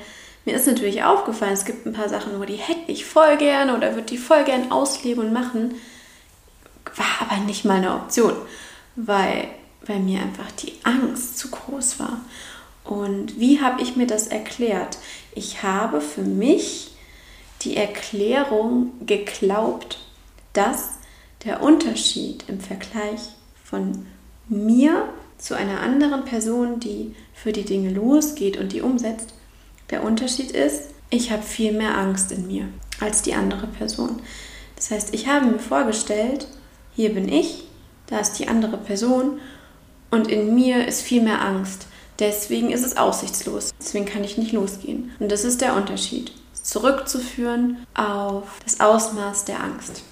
mir 0.46 0.56
ist 0.56 0.68
natürlich 0.68 1.04
aufgefallen, 1.04 1.54
es 1.54 1.64
gibt 1.64 1.86
ein 1.86 1.94
paar 1.94 2.10
Sachen, 2.10 2.38
wo 2.38 2.44
die 2.44 2.56
hätte 2.56 2.92
ich 2.92 3.06
voll 3.06 3.38
gerne 3.38 3.78
oder 3.78 3.94
würde 3.94 4.08
die 4.08 4.18
voll 4.18 4.44
gern 4.44 4.72
ausleben 4.74 5.28
und 5.28 5.34
machen, 5.34 5.76
war 6.98 7.28
aber 7.28 7.38
nicht 7.46 7.64
mal 7.64 7.78
eine 7.78 7.96
Option, 7.96 8.34
weil 8.98 9.48
bei 9.88 10.00
mir 10.00 10.22
einfach 10.22 10.52
die 10.52 10.74
Angst 10.84 11.40
zu 11.40 11.50
groß 11.50 12.00
war. 12.00 12.20
Und 12.84 13.40
wie 13.40 13.62
habe 13.62 13.82
ich 13.82 13.96
mir 13.96 14.08
das 14.08 14.28
erklärt? 14.28 14.98
Ich 15.34 15.64
habe 15.64 16.02
für 16.02 16.22
mich 16.22 16.92
die 17.62 17.78
Erklärung 17.78 18.92
geglaubt, 19.06 20.00
dass 20.54 20.90
der 21.46 21.62
Unterschied 21.62 22.46
im 22.48 22.60
Vergleich 22.60 23.22
von 23.64 24.06
mir 24.48 25.10
zu 25.38 25.56
einer 25.56 25.82
anderen 25.82 26.26
Person, 26.26 26.80
die 26.80 27.16
für 27.34 27.52
die 27.52 27.66
Dinge 27.66 27.90
losgeht 27.90 28.58
und 28.58 28.72
die 28.72 28.82
umsetzt, 28.82 29.34
der 29.90 30.04
Unterschied 30.04 30.52
ist, 30.52 30.90
ich 31.10 31.32
habe 31.32 31.44
viel 31.44 31.74
mehr 31.74 31.98
Angst 31.98 32.32
in 32.32 32.48
mir 32.48 32.68
als 33.00 33.22
die 33.22 33.34
andere 33.34 33.68
Person. 33.68 34.22
Das 34.76 34.92
heißt, 34.92 35.14
ich 35.14 35.28
habe 35.28 35.46
mir 35.46 35.60
vorgestellt, 35.60 36.48
hier 36.96 37.14
bin 37.14 37.28
ich, 37.30 37.66
da 38.08 38.20
ist 38.20 38.34
die 38.34 38.48
andere 38.48 38.78
Person 38.78 39.40
und 40.12 40.28
in 40.28 40.56
mir 40.56 40.88
ist 40.88 41.02
viel 41.02 41.22
mehr 41.22 41.42
Angst. 41.42 41.88
Deswegen 42.20 42.72
ist 42.72 42.86
es 42.86 42.98
aussichtslos. 42.98 43.72
Deswegen 43.80 44.06
kann 44.06 44.24
ich 44.24 44.38
nicht 44.38 44.52
losgehen. 44.52 45.12
Und 45.20 45.32
das 45.32 45.44
ist 45.44 45.62
der 45.62 45.76
Unterschied. 45.76 46.32
Zurückzuführen 46.54 47.86
auf 47.94 48.44
das 48.64 48.80
Ausmaß 48.80 49.46
der 49.46 49.62
Angst. 49.62 50.04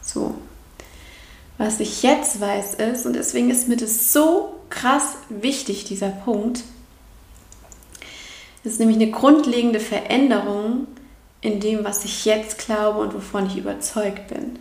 So. 0.00 0.34
Was 1.58 1.78
ich 1.78 2.02
jetzt 2.02 2.40
weiß 2.40 2.74
ist, 2.74 3.06
und 3.06 3.12
deswegen 3.12 3.50
ist 3.50 3.68
mir 3.68 3.76
das 3.76 4.12
so 4.12 4.54
krass 4.68 5.14
wichtig, 5.28 5.84
dieser 5.84 6.08
Punkt, 6.08 6.64
das 8.64 8.74
ist 8.74 8.78
nämlich 8.78 8.96
eine 8.96 9.10
grundlegende 9.10 9.80
Veränderung 9.80 10.86
in 11.40 11.60
dem, 11.60 11.84
was 11.84 12.04
ich 12.04 12.24
jetzt 12.24 12.58
glaube 12.58 13.00
und 13.00 13.14
wovon 13.14 13.46
ich 13.46 13.56
überzeugt 13.56 14.28
bin. 14.28 14.58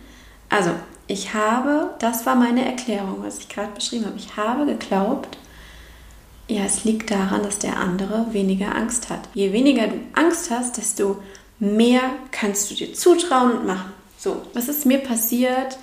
Also, 0.49 0.71
ich 1.07 1.33
habe, 1.33 1.93
das 1.99 2.25
war 2.25 2.35
meine 2.35 2.65
Erklärung, 2.65 3.17
was 3.23 3.39
ich 3.39 3.49
gerade 3.49 3.71
beschrieben 3.73 4.05
habe. 4.05 4.17
Ich 4.17 4.35
habe 4.37 4.65
geglaubt, 4.65 5.37
ja, 6.51 6.65
es 6.65 6.83
liegt 6.83 7.11
daran, 7.11 7.43
dass 7.43 7.59
der 7.59 7.77
andere 7.77 8.27
weniger 8.31 8.75
Angst 8.75 9.09
hat. 9.09 9.21
Je 9.33 9.53
weniger 9.53 9.87
du 9.87 9.95
Angst 10.13 10.51
hast, 10.51 10.77
desto 10.77 11.17
mehr 11.59 12.01
kannst 12.31 12.69
du 12.69 12.75
dir 12.75 12.93
zutrauen 12.93 13.59
und 13.59 13.65
machen. 13.65 13.93
So, 14.17 14.41
was 14.53 14.67
ist 14.67 14.85
mir 14.85 14.99
passiert, 14.99 15.77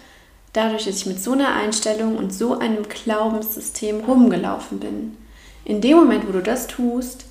dadurch, 0.52 0.84
dass 0.84 0.96
ich 0.96 1.06
mit 1.06 1.22
so 1.22 1.32
einer 1.32 1.54
Einstellung 1.54 2.16
und 2.16 2.34
so 2.34 2.58
einem 2.58 2.86
Glaubenssystem 2.88 4.00
rumgelaufen 4.00 4.78
bin? 4.78 5.16
In 5.64 5.80
dem 5.80 5.96
Moment, 5.96 6.28
wo 6.28 6.32
du 6.32 6.42
das 6.42 6.66
tust, 6.66 7.24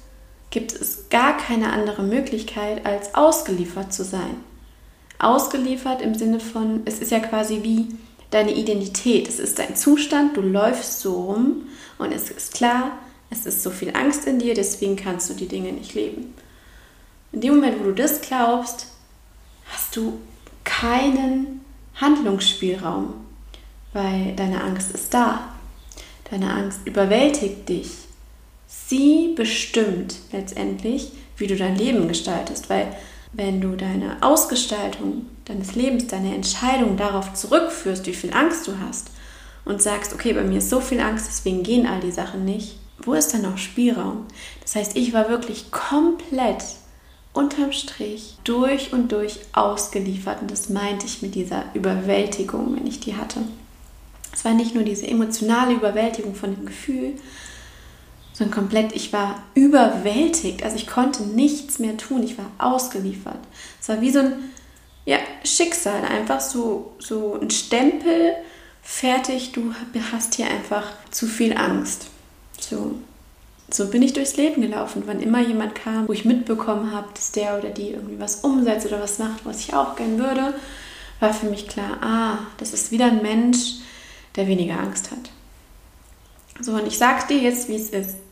gibt 0.49 0.73
es 0.73 1.09
gar 1.09 1.37
keine 1.37 1.71
andere 1.73 2.01
Möglichkeit, 2.01 2.85
als 2.85 3.13
ausgeliefert 3.13 3.93
zu 3.93 4.03
sein. 4.03 4.37
Ausgeliefert 5.19 6.01
im 6.01 6.15
Sinne 6.15 6.39
von, 6.39 6.81
es 6.85 6.99
ist 6.99 7.11
ja 7.11 7.19
quasi 7.19 7.61
wie 7.63 7.89
deine 8.31 8.53
Identität, 8.53 9.27
es 9.27 9.39
ist 9.39 9.59
dein 9.59 9.75
Zustand, 9.75 10.37
du 10.37 10.41
läufst 10.41 11.01
so 11.01 11.21
rum 11.21 11.67
und 11.97 12.11
es 12.11 12.29
ist 12.29 12.53
klar, 12.53 12.91
es 13.29 13.45
ist 13.45 13.63
so 13.63 13.69
viel 13.69 13.95
Angst 13.95 14.25
in 14.25 14.39
dir, 14.39 14.53
deswegen 14.53 14.95
kannst 14.95 15.29
du 15.29 15.33
die 15.33 15.47
Dinge 15.47 15.71
nicht 15.71 15.93
leben. 15.93 16.33
In 17.31 17.41
dem 17.41 17.55
Moment, 17.55 17.79
wo 17.79 17.85
du 17.85 17.93
das 17.93 18.21
glaubst, 18.21 18.87
hast 19.71 19.95
du 19.95 20.19
keinen 20.63 21.61
Handlungsspielraum, 21.95 23.13
weil 23.93 24.33
deine 24.35 24.63
Angst 24.63 24.91
ist 24.91 25.13
da. 25.13 25.49
Deine 26.29 26.53
Angst 26.53 26.81
überwältigt 26.85 27.67
dich. 27.69 27.91
Sie 28.67 29.33
bestimmt 29.35 30.15
letztendlich, 30.31 31.11
wie 31.37 31.47
du 31.47 31.55
dein 31.55 31.75
Leben 31.75 32.07
gestaltest, 32.07 32.69
weil 32.69 32.95
wenn 33.33 33.61
du 33.61 33.75
deine 33.75 34.17
Ausgestaltung 34.21 35.27
deines 35.45 35.75
Lebens, 35.75 36.07
deine 36.07 36.33
Entscheidung 36.33 36.97
darauf 36.97 37.33
zurückführst, 37.33 38.05
wie 38.05 38.13
viel 38.13 38.33
Angst 38.33 38.67
du 38.67 38.79
hast 38.79 39.11
und 39.65 39.81
sagst, 39.81 40.13
okay, 40.13 40.33
bei 40.33 40.43
mir 40.43 40.59
ist 40.59 40.69
so 40.69 40.79
viel 40.79 40.99
Angst, 40.99 41.27
deswegen 41.27 41.63
gehen 41.63 41.85
all 41.85 41.99
die 41.99 42.11
Sachen 42.11 42.45
nicht, 42.45 42.77
wo 42.99 43.13
ist 43.13 43.33
da 43.33 43.37
noch 43.37 43.57
Spielraum? 43.57 44.25
Das 44.61 44.75
heißt, 44.75 44.95
ich 44.95 45.13
war 45.13 45.29
wirklich 45.29 45.71
komplett 45.71 46.63
unterm 47.33 47.71
Strich 47.71 48.37
durch 48.43 48.93
und 48.93 49.11
durch 49.11 49.39
ausgeliefert 49.53 50.41
und 50.41 50.51
das 50.51 50.69
meinte 50.69 51.05
ich 51.05 51.21
mit 51.21 51.35
dieser 51.35 51.65
Überwältigung, 51.73 52.75
wenn 52.75 52.87
ich 52.87 52.99
die 52.99 53.15
hatte. 53.15 53.41
Es 54.33 54.43
war 54.43 54.53
nicht 54.53 54.75
nur 54.75 54.83
diese 54.83 55.07
emotionale 55.07 55.73
Überwältigung 55.73 56.35
von 56.35 56.55
dem 56.55 56.65
Gefühl, 56.65 57.13
sondern 58.33 58.53
komplett, 58.53 58.95
ich 58.95 59.13
war 59.13 59.41
überwältigt. 59.55 60.63
Also 60.63 60.75
ich 60.75 60.85
konnte 60.85 61.23
nichts 61.23 61.79
mehr 61.79 61.97
tun, 61.97 62.21
ich 62.21 62.37
war 62.37 62.51
ausgeliefert. 62.59 63.39
Es 63.81 63.89
war 63.89 63.99
wie 64.01 64.11
so 64.11 64.19
ein 64.19 64.33
ja, 65.05 65.17
Schicksal, 65.43 66.03
einfach 66.05 66.39
so, 66.39 66.93
so 66.99 67.39
ein 67.39 67.49
Stempel, 67.49 68.33
fertig, 68.83 69.53
du 69.53 69.73
hast 70.11 70.35
hier 70.35 70.47
einfach 70.47 70.83
zu 71.09 71.25
viel 71.25 71.57
Angst. 71.57 72.07
So, 72.59 72.95
so 73.69 73.87
bin 73.87 74.01
ich 74.01 74.13
durchs 74.13 74.37
Leben 74.37 74.61
gelaufen. 74.61 75.03
Wann 75.05 75.21
immer 75.21 75.41
jemand 75.41 75.75
kam, 75.75 76.07
wo 76.07 76.13
ich 76.13 76.25
mitbekommen 76.25 76.91
habe, 76.91 77.07
dass 77.13 77.31
der 77.31 77.57
oder 77.57 77.69
die 77.69 77.91
irgendwie 77.91 78.19
was 78.19 78.37
umsetzt 78.37 78.85
oder 78.85 79.01
was 79.01 79.19
macht, 79.19 79.45
was 79.45 79.59
ich 79.59 79.73
auch 79.73 79.95
gern 79.95 80.17
würde, 80.17 80.53
war 81.19 81.33
für 81.33 81.47
mich 81.47 81.67
klar, 81.67 81.97
ah, 82.01 82.37
das 82.57 82.73
ist 82.73 82.91
wieder 82.91 83.05
ein 83.05 83.21
Mensch, 83.21 83.75
der 84.35 84.47
weniger 84.47 84.79
Angst 84.79 85.11
hat. 85.11 85.31
So, 86.61 86.73
und 86.73 86.87
ich 86.87 86.97
sag 86.97 87.27
dir 87.27 87.37
jetzt, 87.37 87.67
wie 87.69 87.75
es 87.75 87.89
ist. 87.89 88.17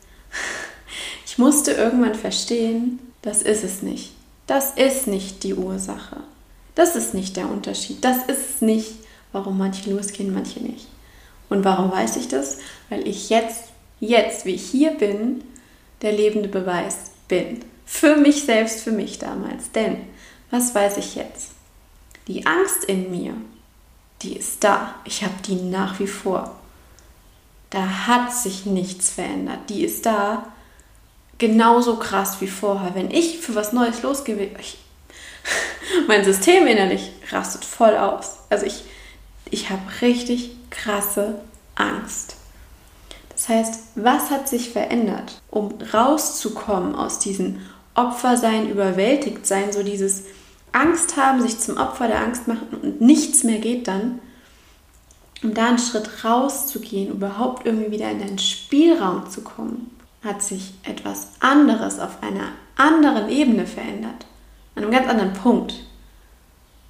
Ich 1.27 1.39
musste 1.39 1.71
irgendwann 1.71 2.15
verstehen, 2.15 2.99
das 3.21 3.41
ist 3.41 3.65
es 3.65 3.81
nicht. 3.81 4.13
Das 4.47 4.71
ist 4.77 5.05
nicht 5.05 5.43
die 5.43 5.53
Ursache. 5.53 6.23
Das 6.75 6.95
ist 6.95 7.13
nicht 7.13 7.35
der 7.35 7.49
Unterschied. 7.49 8.05
Das 8.05 8.23
ist 8.27 8.61
nicht, 8.61 8.93
warum 9.33 9.57
manche 9.57 9.89
losgehen, 9.89 10.33
manche 10.33 10.61
nicht. 10.61 10.87
Und 11.49 11.65
warum 11.65 11.91
weiß 11.91 12.15
ich 12.15 12.29
das? 12.29 12.59
Weil 12.89 13.05
ich 13.05 13.29
jetzt 13.29 13.63
jetzt, 13.99 14.45
wie 14.45 14.55
ich 14.55 14.69
hier 14.69 14.91
bin, 14.91 15.43
der 16.01 16.11
lebende 16.11 16.49
Beweis 16.49 17.11
bin. 17.27 17.63
Für 17.85 18.15
mich 18.15 18.43
selbst, 18.43 18.81
für 18.81 18.91
mich 18.91 19.19
damals. 19.19 19.71
Denn, 19.71 19.97
was 20.51 20.73
weiß 20.73 20.97
ich 20.97 21.15
jetzt? 21.15 21.51
Die 22.27 22.45
Angst 22.45 22.85
in 22.85 23.11
mir, 23.11 23.35
die 24.21 24.37
ist 24.37 24.63
da. 24.63 24.95
Ich 25.05 25.23
habe 25.23 25.35
die 25.45 25.55
nach 25.55 25.99
wie 25.99 26.07
vor. 26.07 26.55
Da 27.69 28.07
hat 28.07 28.33
sich 28.33 28.65
nichts 28.65 29.09
verändert. 29.09 29.69
Die 29.69 29.83
ist 29.83 30.05
da 30.05 30.47
genauso 31.37 31.97
krass 31.97 32.41
wie 32.41 32.47
vorher. 32.47 32.95
Wenn 32.95 33.11
ich 33.11 33.39
für 33.39 33.55
was 33.55 33.73
Neues 33.73 34.01
losgehe, 34.01 34.49
mein 36.07 36.23
System 36.23 36.67
innerlich 36.67 37.11
rastet 37.31 37.65
voll 37.65 37.95
aus. 37.97 38.37
Also 38.49 38.65
ich, 38.65 38.83
ich 39.51 39.69
habe 39.69 39.81
richtig 40.01 40.51
krasse 40.69 41.39
Angst. 41.75 42.37
Das 43.45 43.55
heißt, 43.55 43.79
was 43.95 44.31
hat 44.31 44.49
sich 44.49 44.71
verändert, 44.71 45.39
um 45.51 45.75
rauszukommen 45.93 46.95
aus 46.95 47.19
diesem 47.19 47.59
Opfersein, 47.93 48.67
überwältigt 48.69 49.45
sein, 49.45 49.71
so 49.71 49.83
dieses 49.83 50.23
Angst 50.71 51.15
haben, 51.15 51.41
sich 51.41 51.59
zum 51.59 51.77
Opfer 51.77 52.07
der 52.07 52.21
Angst 52.21 52.47
machen 52.47 52.67
und 52.81 53.01
nichts 53.01 53.43
mehr 53.43 53.59
geht 53.59 53.87
dann, 53.87 54.19
um 55.43 55.53
da 55.53 55.67
einen 55.67 55.77
Schritt 55.77 56.25
rauszugehen, 56.25 57.11
überhaupt 57.11 57.67
irgendwie 57.67 57.91
wieder 57.91 58.09
in 58.09 58.19
deinen 58.19 58.39
Spielraum 58.39 59.29
zu 59.29 59.41
kommen, 59.41 59.91
hat 60.23 60.41
sich 60.41 60.73
etwas 60.83 61.27
anderes 61.39 61.99
auf 61.99 62.23
einer 62.23 62.47
anderen 62.75 63.29
Ebene 63.29 63.67
verändert. 63.67 64.25
An 64.73 64.83
einem 64.83 64.91
ganz 64.91 65.07
anderen 65.07 65.33
Punkt. 65.33 65.85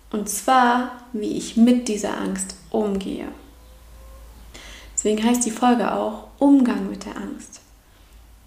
Und 0.09 0.29
zwar, 0.29 0.91
wie 1.11 1.37
ich 1.37 1.57
mit 1.57 1.89
dieser 1.89 2.17
Angst 2.17 2.55
umgehe. 2.69 3.27
Deswegen 4.95 5.21
heißt 5.21 5.45
die 5.45 5.51
Folge 5.51 5.93
auch 5.93 6.24
Umgang 6.39 6.89
mit 6.89 7.05
der 7.05 7.15
Angst. 7.17 7.61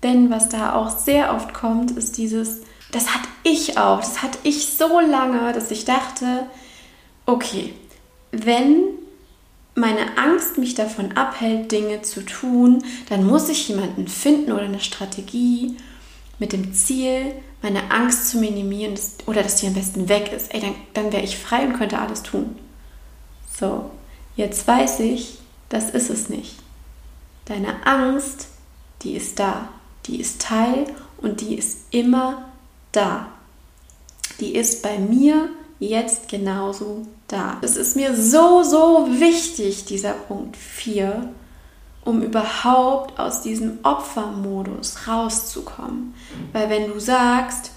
Denn 0.03 0.31
was 0.31 0.49
da 0.49 0.75
auch 0.75 0.91
sehr 0.91 1.35
oft 1.35 1.53
kommt, 1.55 1.91
ist 1.93 2.19
dieses, 2.19 2.59
das 2.93 3.15
hatte 3.15 3.29
ich 3.43 3.79
auch, 3.79 4.01
das 4.01 4.23
hatte 4.23 4.39
ich 4.45 4.73
so 4.73 5.01
lange, 5.01 5.53
dass 5.53 5.71
ich 5.71 5.85
dachte, 5.85 6.47
okay, 7.27 7.75
wenn 8.31 8.83
meine 9.75 10.19
Angst 10.19 10.59
mich 10.59 10.75
davon 10.75 11.17
abhält, 11.17 11.71
Dinge 11.73 12.03
zu 12.03 12.25
tun, 12.25 12.85
dann 13.09 13.25
muss 13.25 13.49
ich 13.49 13.69
jemanden 13.69 14.09
finden 14.09 14.53
oder 14.53 14.63
eine 14.63 14.81
Strategie 14.81 15.77
mit 16.39 16.53
dem 16.53 16.73
Ziel, 16.75 17.33
meine 17.63 17.91
Angst 17.91 18.31
zu 18.31 18.39
minimieren 18.39 18.95
oder 19.27 19.43
dass 19.43 19.57
die 19.57 19.67
am 19.67 19.75
besten 19.75 20.09
weg 20.09 20.33
ist. 20.33 20.55
Ey, 20.55 20.61
dann, 20.61 20.75
dann 20.95 21.13
wäre 21.13 21.25
ich 21.25 21.39
frei 21.39 21.67
und 21.67 21.75
könnte 21.75 21.99
alles 21.99 22.23
tun. 22.23 22.57
So, 23.59 23.91
jetzt 24.37 24.67
weiß 24.67 25.01
ich, 25.01 25.39
das 25.69 25.91
ist 25.91 26.11
es 26.11 26.29
nicht. 26.29 26.57
Deine 27.49 27.87
Angst, 27.87 28.49
die 29.03 29.15
ist 29.15 29.39
da. 29.39 29.71
Die 30.05 30.21
ist 30.21 30.43
Teil 30.43 30.87
und 31.17 31.41
die 31.41 31.55
ist 31.55 31.79
immer 31.91 32.45
da. 32.93 33.29
Die 34.39 34.55
ist 34.55 34.83
bei 34.83 34.99
mir 34.99 35.49
jetzt 35.79 36.29
genauso 36.29 37.07
da. 37.27 37.57
Es 37.63 37.77
ist 37.77 37.97
mir 37.97 38.15
so, 38.15 38.63
so 38.63 39.09
wichtig, 39.19 39.87
dieser 39.87 40.13
Punkt 40.13 40.59
4, 40.59 41.33
um 42.05 42.23
überhaupt 42.23 43.19
aus 43.19 43.41
diesem 43.41 43.79
Opfermodus 43.83 45.09
rauszukommen. 45.09 46.15
Weil 46.53 46.69
wenn 46.69 46.93
du 46.93 47.01
sagst, 47.01 47.73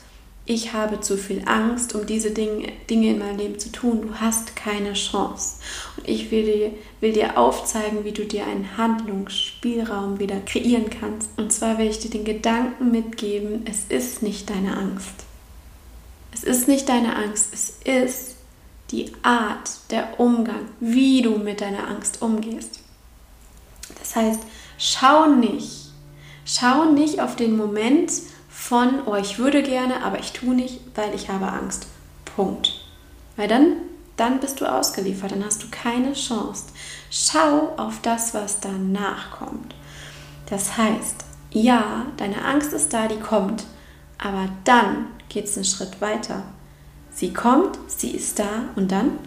ich 0.46 0.74
habe 0.74 1.00
zu 1.00 1.18
viel 1.18 1.44
Angst, 1.46 1.94
um 1.94 2.06
diese 2.06 2.32
Dinge, 2.32 2.72
Dinge 2.90 3.12
in 3.12 3.20
meinem 3.20 3.38
Leben 3.38 3.60
zu 3.60 3.72
tun. 3.72 4.02
Du 4.02 4.16
hast 4.16 4.56
keine 4.56 4.94
Chance. 4.94 5.58
Und 5.98 6.10
ich 6.10 6.32
will 6.32 6.44
dir, 6.44 6.72
will 7.00 7.14
dir 7.14 7.38
aufzeigen, 7.38 8.04
wie 8.04 8.12
du 8.12 8.26
dir 8.26 8.46
einen 8.46 8.76
Handlungsspielraum 8.76 10.20
wieder 10.20 10.40
kreieren 10.40 10.90
kannst. 10.90 11.30
Und 11.38 11.54
zwar 11.54 11.78
will 11.78 11.88
ich 11.88 12.00
dir 12.00 12.10
den 12.10 12.26
Gedanken 12.26 12.92
mitgeben, 12.92 13.66
es 13.66 13.86
ist 13.90 14.24
nicht 14.24 14.50
deine 14.50 14.76
Angst. 14.76 15.14
Es 16.34 16.44
ist 16.44 16.68
nicht 16.68 16.90
deine 16.90 17.16
Angst, 17.16 17.54
es 17.54 17.78
ist 17.84 18.36
die 18.90 19.12
Art, 19.22 19.70
der 19.90 20.20
Umgang, 20.20 20.66
wie 20.80 21.22
du 21.22 21.38
mit 21.38 21.62
deiner 21.62 21.88
Angst 21.88 22.22
umgehst. 22.22 22.80
Das 24.00 24.16
heißt, 24.16 24.40
schau 24.78 25.28
nicht, 25.28 25.92
schau 26.46 26.92
nicht 26.92 27.22
auf 27.22 27.36
den 27.36 27.56
Moment, 27.56 28.12
von, 28.72 29.06
oh, 29.06 29.16
ich 29.16 29.38
würde 29.38 29.64
gerne, 29.64 30.02
aber 30.02 30.18
ich 30.22 30.32
tue 30.32 30.56
nicht, 30.56 30.80
weil 30.96 31.14
ich 31.14 31.28
habe 31.28 31.46
Angst. 31.46 31.88
Punkt. 32.38 32.72
Weil 33.36 33.50
dann, 33.50 33.74
dann 34.16 34.40
bist 34.40 34.62
du 34.62 34.66
ausgeliefert, 34.66 35.34
dann 35.34 35.44
hast 35.44 35.62
du 35.62 35.68
keine 35.70 36.14
Chance. 36.14 36.68
Schau 37.10 37.74
auf 37.76 38.00
das, 38.02 38.34
was 38.34 38.62
danach 38.62 39.32
kommt. 39.32 39.76
Das 40.50 40.78
heißt, 40.78 41.26
ja, 41.52 42.06
deine 42.16 42.46
Angst 42.46 42.72
ist 42.72 42.94
da, 42.94 43.10
die 43.10 43.20
kommt, 43.20 43.66
aber 44.18 44.48
dann 44.64 45.08
geht 45.28 45.48
es 45.48 45.58
einen 45.58 45.66
Schritt 45.66 46.00
weiter. 46.00 46.42
Sie 47.14 47.34
kommt, 47.34 47.78
sie 47.88 48.12
ist 48.12 48.40
da 48.40 48.70
und 48.78 48.90
dann? 48.90 49.20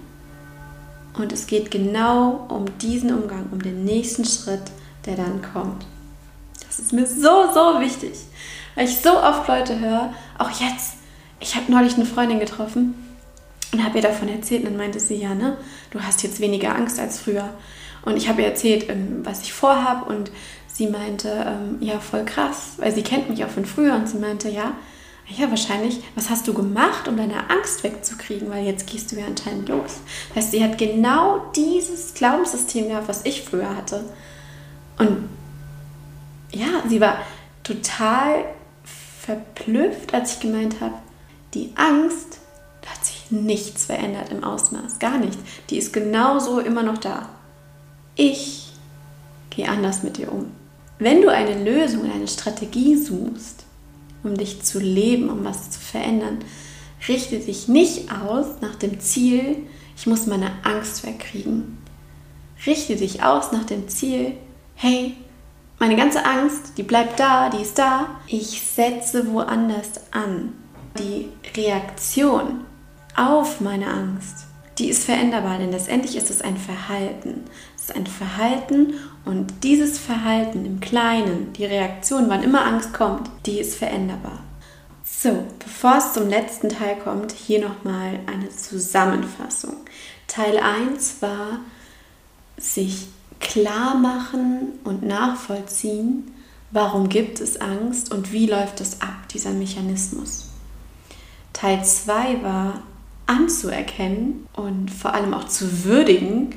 Und 1.19 1.35
es 1.35 1.47
geht 1.47 1.71
genau 1.71 2.47
um 2.49 2.65
diesen 2.79 3.13
Umgang, 3.13 3.51
um 3.53 3.61
den 3.61 3.85
nächsten 3.85 4.25
Schritt, 4.25 4.71
der 5.05 5.17
dann 5.17 5.43
kommt. 5.53 5.85
Das 6.67 6.79
ist 6.79 6.95
mir 6.95 7.07
so, 7.07 7.53
so 7.53 7.79
wichtig. 7.79 8.15
Weil 8.75 8.89
ich 8.89 8.99
so 8.99 9.19
oft 9.21 9.47
Leute 9.49 9.79
höre, 9.79 10.13
auch 10.39 10.51
jetzt. 10.51 10.95
Ich 11.41 11.57
habe 11.57 11.71
neulich 11.71 11.95
eine 11.95 12.07
Freundin 12.07 12.41
getroffen 12.41 12.95
und 13.73 13.85
habe 13.85 13.99
ihr 13.99 14.03
davon 14.03 14.29
erzählt 14.29 14.63
und 14.63 14.71
dann 14.71 14.77
meinte 14.77 15.01
sie, 15.01 15.17
ja, 15.17 15.35
ne, 15.35 15.59
du 15.91 16.01
hast 16.01 16.23
jetzt 16.23 16.41
weniger 16.41 16.75
Angst 16.75 16.99
als 16.99 17.21
früher. 17.21 17.51
Und 18.03 18.17
ich 18.17 18.29
habe 18.29 18.43
ihr 18.43 18.49
erzählt, 18.49 18.89
ähm, 18.89 19.21
was 19.25 19.43
ich 19.43 19.53
vorhabe 19.53 20.05
und 20.13 20.31
sie 20.67 20.89
meinte, 20.89 21.29
ähm, 21.47 21.77
ja, 21.81 22.01
voll 22.01 22.25
krass, 22.25 22.75
weil 22.79 22.93
sie 22.93 23.03
kennt 23.03 23.31
mich 23.31 23.45
auch 23.45 23.51
von 23.51 23.65
früher 23.65 23.95
und 23.95 24.09
sie 24.09 24.19
meinte, 24.19 24.49
ja, 24.49 24.75
ja, 25.27 25.49
wahrscheinlich, 25.49 26.01
was 26.15 26.29
hast 26.29 26.47
du 26.47 26.53
gemacht, 26.53 27.09
um 27.09 27.17
deine 27.17 27.49
Angst 27.49 27.83
wegzukriegen? 27.83 28.51
Weil 28.51 28.67
jetzt 28.67 28.87
gehst 28.87 29.11
du 29.11 29.17
ja 29.17 29.27
anscheinend 29.27 29.71
los. 29.71 30.01
Das 30.29 30.37
heißt, 30.45 30.51
sie 30.51 30.63
hat 30.63 30.77
genau 30.77 31.47
dieses 31.57 32.13
Glaubenssystem 32.13 32.89
gehabt, 32.89 33.09
was 33.09 33.25
ich 33.25 33.43
früher 33.43 33.75
hatte. 33.75 34.05
Und 34.99 35.31
ja, 36.53 36.83
sie 36.89 37.01
war 37.01 37.19
total 37.63 38.45
verblüfft, 39.25 40.13
als 40.13 40.35
ich 40.35 40.41
gemeint 40.41 40.81
habe, 40.81 40.95
die 41.55 41.71
Angst, 41.77 42.39
da 42.83 42.91
hat 42.91 43.05
sich 43.05 43.31
nichts 43.31 43.87
verändert 43.87 44.31
im 44.31 44.45
Ausmaß, 44.45 44.99
gar 44.99 45.19
nicht. 45.19 45.39
Die 45.71 45.79
ist 45.79 45.93
genauso 45.93 46.61
immer 46.61 46.83
noch 46.83 46.99
da. 46.99 47.31
Ich 48.17 48.73
gehe 49.51 49.69
anders 49.69 50.03
mit 50.03 50.19
dir 50.19 50.31
um. 50.33 50.51
Wenn 50.99 51.23
du 51.23 51.29
eine 51.29 51.65
Lösung, 51.65 52.11
eine 52.11 52.29
Strategie 52.29 52.97
suchst, 52.97 53.65
um 54.23 54.37
dich 54.37 54.63
zu 54.63 54.79
leben, 54.79 55.31
um 55.31 55.45
was 55.45 55.71
zu 55.71 55.81
verändern, 55.81 56.39
richte 57.09 57.39
dich 57.39 57.69
nicht 57.69 58.11
aus 58.13 58.61
nach 58.61 58.75
dem 58.77 59.01
Ziel, 59.01 59.57
ich 59.97 60.07
muss 60.07 60.27
meine 60.27 60.51
Angst 60.65 61.05
wegkriegen. 61.07 61.79
Richte 62.67 62.97
dich 62.97 63.23
aus 63.23 63.53
nach 63.53 63.65
dem 63.65 63.89
Ziel, 63.89 64.33
hey, 64.75 65.15
meine 65.79 65.97
ganze 65.97 66.25
Angst, 66.25 66.79
die 66.79 66.83
bleibt 66.83 67.19
da, 67.19 67.51
die 67.51 67.63
ist 67.63 67.79
da. 67.79 68.07
Ich 68.27 68.63
setze 68.63 69.33
woanders 69.33 70.01
an. 70.13 70.55
Die 70.99 71.29
Reaktion 71.57 72.65
auf 73.17 73.61
meine 73.61 73.89
Angst, 73.89 74.47
die 74.79 74.89
ist 74.89 75.05
veränderbar, 75.05 75.59
denn 75.59 75.73
letztendlich 75.73 76.17
ist 76.17 76.31
es 76.31 76.41
ein 76.41 76.57
Verhalten. 76.57 77.45
Es 77.77 77.85
ist 77.85 77.97
ein 77.97 78.07
Verhalten 78.07 78.95
und 79.25 79.65
dieses 79.65 79.99
Verhalten 79.99 80.65
im 80.65 80.81
Kleinen, 80.81 81.53
die 81.55 81.65
Reaktion, 81.65 82.29
wann 82.29 82.43
immer 82.43 82.65
Angst 82.65 82.93
kommt, 82.93 83.29
die 83.47 83.59
ist 83.59 83.77
veränderbar. 83.77 84.41
So, 85.05 85.45
bevor 85.59 85.97
es 85.99 86.13
zum 86.13 86.29
letzten 86.29 86.69
Teil 86.69 86.97
kommt, 86.97 87.33
hier 87.33 87.61
nochmal 87.61 88.21
eine 88.27 88.51
Zusammenfassung. 88.51 89.77
Teil 90.27 90.59
1 90.59 91.23
war, 91.23 91.61
sich 92.57 93.09
klar 93.45 93.95
machen 93.95 94.73
und 94.83 95.05
nachvollziehen, 95.05 96.33
warum 96.71 97.09
gibt 97.09 97.41
es 97.41 97.61
Angst 97.61 98.13
und 98.13 98.33
wie 98.33 98.47
läuft 98.47 98.81
es 98.81 99.01
ab, 99.01 99.29
dieser 99.33 99.51
Mechanismus. 99.51 100.51
Teil 101.53 101.85
2 101.85 102.43
war 102.43 102.83
anzuerkennen 103.27 104.47
und 104.55 104.91
vor 104.91 105.15
allem 105.15 105.33
auch 105.35 105.45
zu 105.45 105.85
würdigen, 105.85 106.57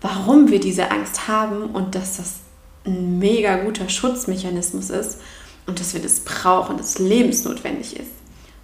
warum 0.00 0.50
wir 0.50 0.58
diese 0.58 0.90
Angst 0.90 1.28
haben 1.28 1.66
und 1.66 1.94
dass 1.94 2.16
das 2.16 2.40
ein 2.84 3.18
mega 3.18 3.62
guter 3.62 3.88
Schutzmechanismus 3.88 4.90
ist 4.90 5.18
und 5.66 5.78
dass 5.78 5.94
wir 5.94 6.02
das 6.02 6.20
brauchen, 6.20 6.76
dass 6.76 6.94
es 6.94 6.98
lebensnotwendig 6.98 7.96
ist. 7.96 8.10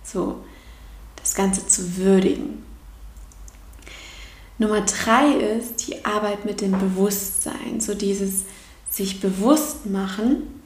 So, 0.03 0.43
das 1.17 1.35
Ganze 1.35 1.67
zu 1.67 1.97
würdigen. 1.97 2.65
Nummer 4.59 4.81
drei 4.81 5.35
ist 5.35 5.87
die 5.87 6.05
Arbeit 6.05 6.45
mit 6.45 6.61
dem 6.61 6.73
Bewusstsein, 6.73 7.81
so 7.81 7.95
dieses 7.95 8.45
sich 8.91 9.21
bewusst 9.21 9.87
machen, 9.87 10.61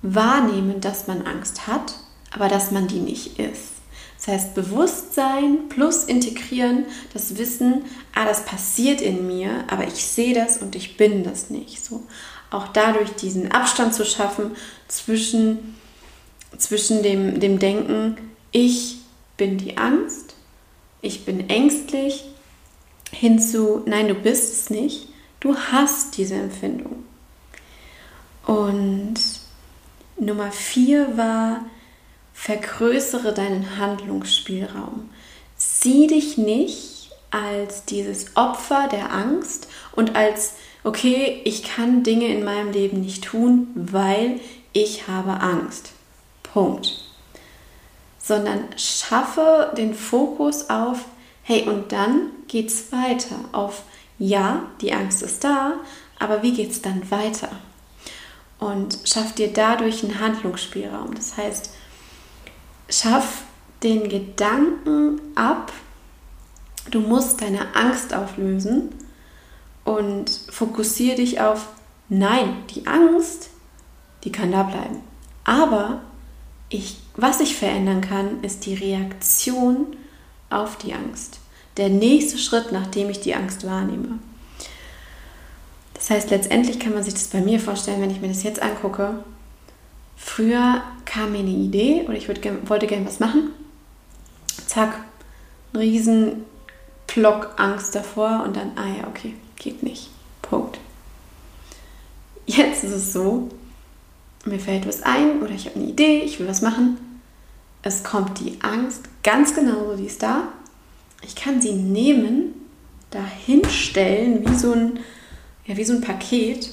wahrnehmen, 0.00 0.80
dass 0.80 1.06
man 1.06 1.26
Angst 1.26 1.66
hat, 1.66 1.94
aber 2.32 2.48
dass 2.48 2.70
man 2.70 2.88
die 2.88 3.00
nicht 3.00 3.38
ist. 3.38 3.72
Das 4.16 4.28
heißt, 4.28 4.54
Bewusstsein 4.54 5.68
plus 5.68 6.04
integrieren, 6.04 6.86
das 7.12 7.36
Wissen, 7.36 7.84
ah, 8.14 8.24
das 8.24 8.44
passiert 8.44 9.00
in 9.00 9.26
mir, 9.26 9.64
aber 9.68 9.86
ich 9.86 10.04
sehe 10.06 10.34
das 10.34 10.58
und 10.58 10.74
ich 10.74 10.96
bin 10.96 11.22
das 11.22 11.50
nicht. 11.50 11.84
So, 11.84 12.02
auch 12.50 12.68
dadurch 12.68 13.12
diesen 13.12 13.52
Abstand 13.52 13.94
zu 13.94 14.04
schaffen 14.04 14.52
zwischen, 14.88 15.76
zwischen 16.56 17.02
dem, 17.02 17.40
dem 17.40 17.58
Denken, 17.58 18.16
ich 18.50 18.96
bin 19.36 19.58
die 19.58 19.76
Angst, 19.76 20.34
ich 21.00 21.24
bin 21.24 21.48
ängstlich 21.48 22.24
hinzu, 23.18 23.82
nein, 23.86 24.08
du 24.08 24.14
bist 24.14 24.52
es 24.52 24.70
nicht, 24.70 25.08
du 25.40 25.56
hast 25.56 26.16
diese 26.16 26.36
Empfindung. 26.36 27.04
Und 28.46 29.14
Nummer 30.18 30.52
vier 30.52 31.16
war, 31.16 31.64
vergrößere 32.32 33.34
deinen 33.34 33.76
Handlungsspielraum. 33.76 35.10
sieh 35.56 36.06
dich 36.06 36.38
nicht 36.38 37.10
als 37.32 37.84
dieses 37.84 38.36
Opfer 38.36 38.88
der 38.90 39.12
Angst 39.12 39.68
und 39.96 40.14
als, 40.14 40.54
okay, 40.84 41.40
ich 41.44 41.64
kann 41.64 42.04
Dinge 42.04 42.28
in 42.28 42.44
meinem 42.44 42.70
Leben 42.70 43.00
nicht 43.00 43.24
tun, 43.24 43.68
weil 43.74 44.38
ich 44.72 45.08
habe 45.08 45.40
Angst. 45.40 45.90
Punkt. 46.44 47.04
Sondern 48.18 48.68
schaffe 48.76 49.72
den 49.76 49.94
Fokus 49.94 50.70
auf, 50.70 51.04
hey, 51.42 51.68
und 51.68 51.90
dann 51.90 52.30
geht's 52.48 52.90
weiter. 52.90 53.36
Auf, 53.52 53.82
ja, 54.18 54.64
die 54.80 54.92
Angst 54.92 55.22
ist 55.22 55.44
da, 55.44 55.74
aber 56.18 56.42
wie 56.42 56.52
geht's 56.52 56.82
dann 56.82 57.10
weiter? 57.10 57.50
Und 58.58 58.98
schaff 59.04 59.34
dir 59.34 59.52
dadurch 59.52 60.02
einen 60.02 60.18
Handlungsspielraum. 60.18 61.14
Das 61.14 61.36
heißt, 61.36 61.70
schaff 62.88 63.42
den 63.82 64.08
Gedanken 64.08 65.20
ab, 65.36 65.72
du 66.90 67.00
musst 67.00 67.40
deine 67.40 67.76
Angst 67.76 68.12
auflösen 68.14 68.90
und 69.84 70.28
fokussiere 70.50 71.16
dich 71.16 71.40
auf, 71.40 71.68
nein, 72.08 72.56
die 72.74 72.86
Angst, 72.86 73.50
die 74.24 74.32
kann 74.32 74.50
da 74.50 74.64
bleiben. 74.64 75.00
Aber 75.44 76.02
ich, 76.68 76.98
was 77.16 77.40
ich 77.40 77.56
verändern 77.56 78.00
kann, 78.00 78.42
ist 78.42 78.66
die 78.66 78.74
Reaktion 78.74 79.96
auf 80.50 80.76
die 80.76 80.92
Angst. 80.92 81.38
Der 81.78 81.88
nächste 81.88 82.38
Schritt, 82.38 82.72
nachdem 82.72 83.08
ich 83.08 83.20
die 83.20 83.34
Angst 83.34 83.66
wahrnehme. 83.66 84.18
Das 85.94 86.10
heißt, 86.10 86.30
letztendlich 86.30 86.78
kann 86.78 86.94
man 86.94 87.02
sich 87.02 87.14
das 87.14 87.28
bei 87.28 87.40
mir 87.40 87.58
vorstellen, 87.58 88.00
wenn 88.00 88.10
ich 88.10 88.20
mir 88.20 88.28
das 88.28 88.42
jetzt 88.42 88.60
angucke. 88.60 89.24
Früher 90.16 90.82
kam 91.04 91.32
mir 91.32 91.38
eine 91.38 91.50
Idee 91.50 92.04
oder 92.04 92.16
ich 92.16 92.28
würd, 92.28 92.40
wollte 92.68 92.86
gerne 92.86 93.06
was 93.06 93.20
machen. 93.20 93.50
Zack, 94.66 95.00
ein 95.72 95.78
riesen 95.78 96.44
Block 97.06 97.54
Angst 97.56 97.94
davor 97.94 98.42
und 98.44 98.56
dann, 98.56 98.72
ah 98.76 98.86
ja, 98.86 99.08
okay, 99.08 99.34
geht 99.56 99.82
nicht. 99.82 100.10
Punkt. 100.42 100.78
Jetzt 102.46 102.84
ist 102.84 102.92
es 102.92 103.12
so, 103.12 103.48
mir 104.44 104.58
fällt 104.58 104.86
was 104.86 105.02
ein 105.02 105.42
oder 105.42 105.52
ich 105.52 105.66
habe 105.66 105.78
eine 105.78 105.88
Idee, 105.88 106.22
ich 106.22 106.38
will 106.38 106.48
was 106.48 106.62
machen. 106.62 106.98
Es 107.82 108.02
kommt 108.02 108.40
die 108.40 108.58
Angst 108.62 109.04
ganz 109.22 109.54
genauso, 109.54 109.96
die 109.96 110.06
ist 110.06 110.22
da. 110.22 110.48
Ich 111.22 111.34
kann 111.34 111.60
sie 111.60 111.72
nehmen, 111.72 112.54
dahinstellen, 113.10 114.48
wie 114.48 114.54
so 114.54 114.72
ein, 114.72 115.00
ja, 115.66 115.76
wie 115.76 115.84
so 115.84 115.94
ein 115.94 116.00
Paket. 116.00 116.70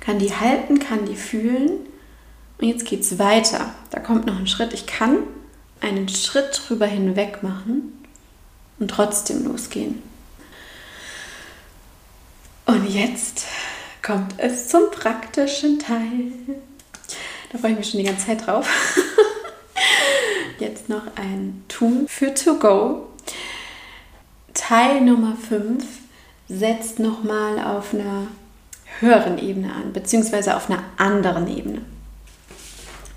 Kann 0.00 0.18
die 0.18 0.34
halten, 0.34 0.78
kann 0.78 1.06
die 1.06 1.16
fühlen. 1.16 1.70
Und 2.58 2.68
jetzt 2.68 2.84
geht 2.84 3.00
es 3.00 3.18
weiter. 3.18 3.74
Da 3.90 4.00
kommt 4.00 4.26
noch 4.26 4.38
ein 4.38 4.46
Schritt. 4.46 4.72
Ich 4.74 4.86
kann 4.86 5.18
einen 5.80 6.08
Schritt 6.08 6.62
drüber 6.66 6.86
hinweg 6.86 7.42
machen 7.42 8.04
und 8.78 8.90
trotzdem 8.90 9.44
losgehen. 9.44 10.02
Und 12.66 12.86
jetzt 12.86 13.46
kommt 14.02 14.34
es 14.38 14.68
zum 14.68 14.90
praktischen 14.90 15.78
Teil. 15.78 16.32
Da 17.52 17.58
freue 17.58 17.72
ich 17.72 17.78
mich 17.78 17.90
schon 17.90 18.00
die 18.00 18.06
ganze 18.06 18.26
Zeit 18.26 18.46
drauf. 18.46 18.68
Jetzt 20.64 20.88
noch 20.88 21.02
ein 21.16 21.62
Tool 21.68 22.06
für 22.08 22.32
To 22.32 22.54
Go. 22.54 23.08
Teil 24.54 25.02
Nummer 25.02 25.36
5 25.36 25.84
setzt 26.48 26.98
nochmal 26.98 27.58
auf 27.58 27.92
einer 27.92 28.28
höheren 29.00 29.36
Ebene 29.36 29.74
an, 29.74 29.92
beziehungsweise 29.92 30.56
auf 30.56 30.70
einer 30.70 30.82
anderen 30.96 31.54
Ebene. 31.54 31.82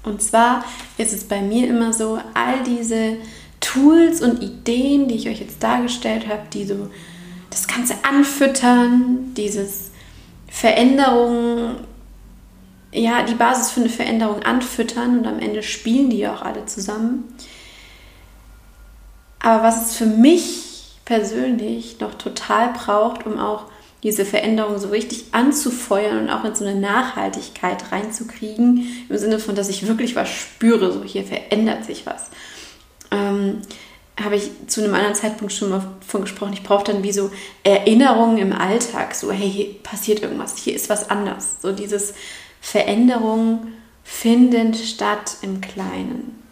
Und 0.04 0.22
zwar 0.22 0.66
ist 0.98 1.14
es 1.14 1.24
bei 1.24 1.42
mir 1.42 1.70
immer 1.70 1.94
so, 1.94 2.20
all 2.34 2.64
diese 2.66 3.16
Tools 3.62 4.22
und 4.22 4.44
Ideen, 4.44 5.08
die 5.08 5.16
ich 5.16 5.30
euch 5.30 5.40
jetzt 5.40 5.64
dargestellt 5.64 6.28
habe, 6.28 6.42
die 6.52 6.66
so 6.66 6.90
das 7.50 7.66
Ganze 7.66 7.94
anfüttern, 8.04 9.34
dieses 9.38 9.92
Veränderungen, 10.50 11.78
ja, 12.98 13.24
die 13.24 13.36
Basis 13.36 13.72
für 13.72 13.82
eine 13.82 13.90
Veränderung 13.90 14.44
anfüttern 14.44 15.20
und 15.20 15.28
am 15.28 15.40
Ende 15.40 15.64
spielen 15.64 16.10
die 16.10 16.20
ja 16.20 16.36
auch 16.36 16.42
alle 16.42 16.66
zusammen. 16.66 17.34
Aber 19.40 19.64
was 19.64 19.88
es 19.88 19.96
für 19.96 20.06
mich 20.06 20.98
persönlich 21.06 22.00
noch 22.00 22.16
total 22.16 22.74
braucht, 22.74 23.26
um 23.26 23.40
auch 23.40 23.66
diese 24.04 24.26
Veränderung 24.26 24.78
so 24.78 24.90
richtig 24.90 25.26
anzufeuern 25.32 26.20
und 26.20 26.30
auch 26.30 26.44
in 26.44 26.54
so 26.54 26.66
eine 26.66 26.80
Nachhaltigkeit 26.80 27.92
reinzukriegen, 27.92 28.88
im 29.10 29.18
Sinne 29.18 29.40
von, 29.40 29.56
dass 29.56 29.70
ich 29.70 29.88
wirklich 29.88 30.16
was 30.16 30.30
spüre, 30.30 30.92
so 30.92 31.04
hier 31.04 31.24
verändert 31.24 31.86
sich 31.86 32.06
was. 32.06 32.30
Ähm, 33.12 33.62
habe 34.22 34.36
ich 34.36 34.50
zu 34.68 34.84
einem 34.84 34.96
anderen 34.96 35.16
Zeitpunkt 35.16 35.54
schon 35.54 35.70
mal 35.70 35.84
von 36.06 36.22
gesprochen. 36.22 36.54
Ich 36.54 36.64
brauche 36.64 36.84
dann 36.84 37.04
wie 37.04 37.12
so 37.12 37.32
Erinnerungen 37.64 38.38
im 38.40 38.54
Alltag, 38.54 39.14
so 39.14 39.32
hey, 39.32 39.50
hier 39.50 39.74
passiert 39.84 40.22
irgendwas, 40.22 40.58
hier 40.58 40.76
ist 40.76 40.90
was 40.90 41.10
anders. 41.10 41.58
So 41.62 41.72
dieses 41.72 42.14
Veränderung 42.62 43.68
finden 44.04 44.74
statt 44.74 45.38
im 45.42 45.62
Kleinen. 45.62 46.44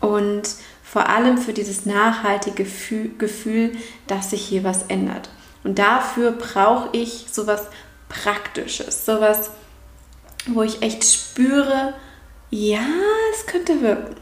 Und 0.00 0.42
vor 0.82 1.08
allem 1.08 1.38
für 1.38 1.52
dieses 1.52 1.86
nachhaltige 1.86 2.64
Gefühl, 3.18 3.72
dass 4.06 4.30
sich 4.30 4.42
hier 4.42 4.64
was 4.64 4.84
ändert. 4.84 5.28
Und 5.62 5.78
dafür 5.78 6.32
brauche 6.32 6.88
ich 6.92 7.26
sowas 7.30 7.66
Praktisches, 8.08 9.06
sowas, 9.06 9.50
wo 10.46 10.62
ich 10.62 10.82
echt 10.82 11.04
spüre, 11.04 11.94
ja, 12.50 12.80
es 13.32 13.46
könnte 13.46 13.82
wirken. 13.82 14.16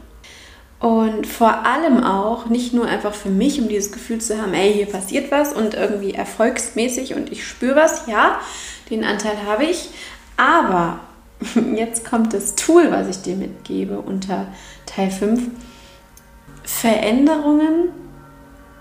Und 0.79 1.27
vor 1.27 1.65
allem 1.65 2.03
auch 2.03 2.45
nicht 2.45 2.73
nur 2.73 2.85
einfach 2.85 3.13
für 3.13 3.29
mich, 3.29 3.59
um 3.59 3.67
dieses 3.67 3.91
Gefühl 3.91 4.21
zu 4.21 4.41
haben, 4.41 4.53
ey, 4.53 4.73
hier 4.73 4.85
passiert 4.85 5.31
was 5.31 5.53
und 5.53 5.73
irgendwie 5.73 6.13
erfolgsmäßig 6.13 7.15
und 7.15 7.31
ich 7.31 7.45
spüre 7.45 7.75
was, 7.75 8.07
ja, 8.07 8.39
den 8.89 9.03
Anteil 9.03 9.37
habe 9.45 9.65
ich. 9.65 9.89
Aber 10.39 10.99
jetzt 11.75 12.05
kommt 12.09 12.33
das 12.33 12.55
Tool, 12.55 12.91
was 12.91 13.07
ich 13.07 13.21
dir 13.21 13.35
mitgebe 13.35 13.99
unter 13.99 14.47
Teil 14.85 15.11
5. 15.11 15.49
Veränderungen 16.63 17.89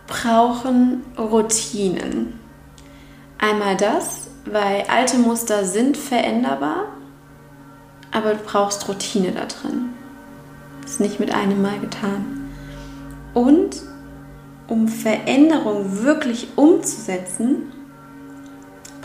brauchen 0.07 1.03
Routinen. 1.19 2.39
Einmal 3.39 3.77
das, 3.77 4.29
weil 4.45 4.85
alte 4.89 5.19
Muster 5.19 5.65
sind 5.65 5.97
veränderbar, 5.97 6.87
aber 8.11 8.35
du 8.35 8.41
brauchst 8.45 8.89
Routine 8.89 9.33
da 9.33 9.45
drin 9.47 9.91
ist 10.89 11.01
nicht 11.01 11.21
mit 11.21 11.35
einem 11.35 11.61
Mal 11.61 11.79
getan. 11.81 12.51
Und 13.35 13.83
um 14.69 14.89
Veränderung 14.89 16.03
wirklich 16.03 16.49
umzusetzen, 16.57 17.73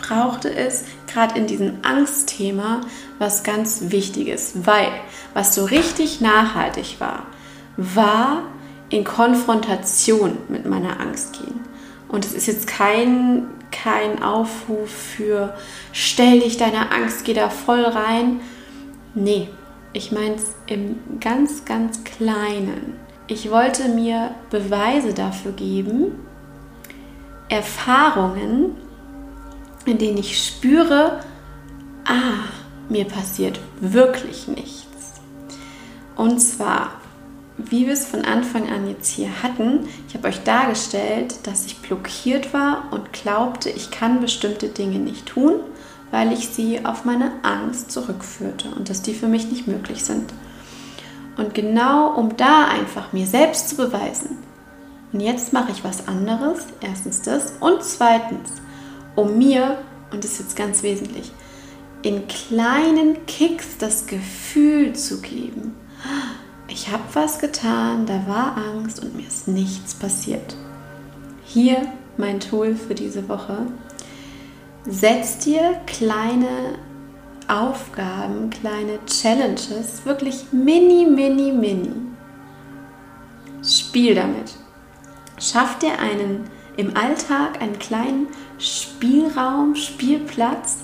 brauchte 0.08 0.54
es 0.54 0.84
gerade 1.06 1.38
in 1.38 1.46
diesem 1.46 1.78
Angstthema 1.82 2.80
was 3.18 3.42
ganz 3.42 3.90
Wichtiges, 3.90 4.52
weil 4.64 4.88
was 5.32 5.54
so 5.54 5.64
richtig 5.64 6.20
nachhaltig 6.20 6.96
war, 6.98 7.26
war 7.76 8.42
in 8.90 9.04
Konfrontation 9.04 10.38
mit 10.48 10.66
meiner 10.66 11.00
Angst 11.00 11.38
gehen. 11.38 11.60
Und 12.08 12.24
es 12.24 12.32
ist 12.34 12.46
jetzt 12.46 12.66
kein, 12.66 13.48
kein 13.72 14.22
Aufruf 14.22 14.90
für 14.90 15.54
stell 15.92 16.40
dich 16.40 16.56
deiner 16.56 16.92
Angst, 16.92 17.24
geh 17.24 17.34
da 17.34 17.48
voll 17.48 17.84
rein. 17.84 18.40
Nee, 19.14 19.48
ich 19.92 20.12
meine 20.12 20.36
es 20.36 20.54
im 20.66 20.96
ganz, 21.20 21.64
ganz 21.64 22.04
Kleinen. 22.04 22.94
Ich 23.26 23.50
wollte 23.50 23.88
mir 23.88 24.34
Beweise 24.50 25.14
dafür 25.14 25.52
geben, 25.52 26.12
Erfahrungen, 27.48 28.76
in 29.84 29.98
denen 29.98 30.18
ich 30.18 30.44
spüre, 30.44 31.20
ah, 32.04 32.48
mir 32.88 33.04
passiert 33.04 33.60
wirklich 33.80 34.48
nichts. 34.48 34.84
Und 36.16 36.38
zwar, 36.38 36.92
wie 37.56 37.86
wir 37.86 37.92
es 37.92 38.06
von 38.06 38.24
Anfang 38.24 38.68
an 38.70 38.88
jetzt 38.88 39.08
hier 39.08 39.42
hatten, 39.42 39.88
ich 40.08 40.14
habe 40.14 40.28
euch 40.28 40.42
dargestellt, 40.44 41.46
dass 41.46 41.66
ich 41.66 41.78
blockiert 41.78 42.52
war 42.52 42.84
und 42.92 43.12
glaubte, 43.12 43.70
ich 43.70 43.90
kann 43.90 44.20
bestimmte 44.20 44.68
Dinge 44.68 44.98
nicht 44.98 45.26
tun 45.26 45.54
weil 46.14 46.32
ich 46.32 46.48
sie 46.48 46.86
auf 46.86 47.04
meine 47.04 47.32
Angst 47.42 47.90
zurückführte 47.90 48.68
und 48.68 48.88
dass 48.88 49.02
die 49.02 49.14
für 49.14 49.26
mich 49.26 49.50
nicht 49.50 49.66
möglich 49.66 50.04
sind. 50.04 50.32
Und 51.36 51.54
genau 51.54 52.14
um 52.14 52.36
da 52.36 52.68
einfach 52.68 53.12
mir 53.12 53.26
selbst 53.26 53.70
zu 53.70 53.76
beweisen, 53.76 54.38
und 55.12 55.18
jetzt 55.18 55.52
mache 55.52 55.72
ich 55.72 55.82
was 55.82 56.06
anderes, 56.06 56.66
erstens 56.80 57.22
das, 57.22 57.54
und 57.58 57.82
zweitens, 57.82 58.50
um 59.16 59.38
mir, 59.38 59.78
und 60.10 60.24
das 60.24 60.32
ist 60.32 60.40
jetzt 60.40 60.56
ganz 60.56 60.82
wesentlich, 60.82 61.32
in 62.02 62.28
kleinen 62.28 63.24
Kicks 63.26 63.78
das 63.78 64.06
Gefühl 64.06 64.92
zu 64.94 65.20
geben, 65.20 65.74
ich 66.68 66.90
habe 66.90 67.02
was 67.12 67.38
getan, 67.38 68.06
da 68.06 68.26
war 68.26 68.56
Angst 68.56 69.02
und 69.02 69.16
mir 69.16 69.26
ist 69.26 69.48
nichts 69.48 69.94
passiert. 69.94 70.56
Hier 71.44 71.76
mein 72.16 72.40
Tool 72.40 72.74
für 72.74 72.94
diese 72.94 73.28
Woche. 73.28 73.66
Setz 74.86 75.38
dir 75.38 75.80
kleine 75.86 76.78
Aufgaben, 77.48 78.50
kleine 78.50 78.98
Challenges, 79.06 80.04
wirklich 80.04 80.46
mini, 80.52 81.06
mini, 81.06 81.52
mini. 81.52 81.92
Spiel 83.62 84.14
damit. 84.14 84.54
Schaff 85.38 85.78
dir 85.78 85.98
einen 85.98 86.44
im 86.76 86.96
Alltag 86.96 87.60
einen 87.60 87.78
kleinen 87.78 88.26
Spielraum, 88.58 89.74
Spielplatz, 89.74 90.78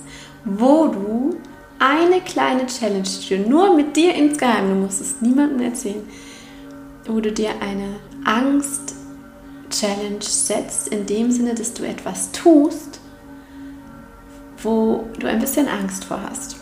wo 0.45 0.87
du 0.87 1.37
eine 1.79 2.21
kleine 2.21 2.67
Challenge, 2.67 3.07
du 3.27 3.37
nur 3.37 3.75
mit 3.75 3.95
dir 3.95 4.13
insgeheim, 4.13 4.69
du 4.69 4.75
musst 4.75 5.01
es 5.01 5.19
niemandem 5.21 5.61
erzählen, 5.61 6.07
wo 7.05 7.19
du 7.19 7.31
dir 7.31 7.49
eine 7.59 7.95
Angst-Challenge 8.23 10.21
setzt, 10.21 10.89
in 10.89 11.05
dem 11.07 11.31
Sinne, 11.31 11.55
dass 11.55 11.73
du 11.73 11.83
etwas 11.83 12.31
tust, 12.31 12.99
wo 14.61 15.07
du 15.17 15.27
ein 15.27 15.39
bisschen 15.39 15.67
Angst 15.67 16.03
vor 16.05 16.21
hast. 16.29 16.57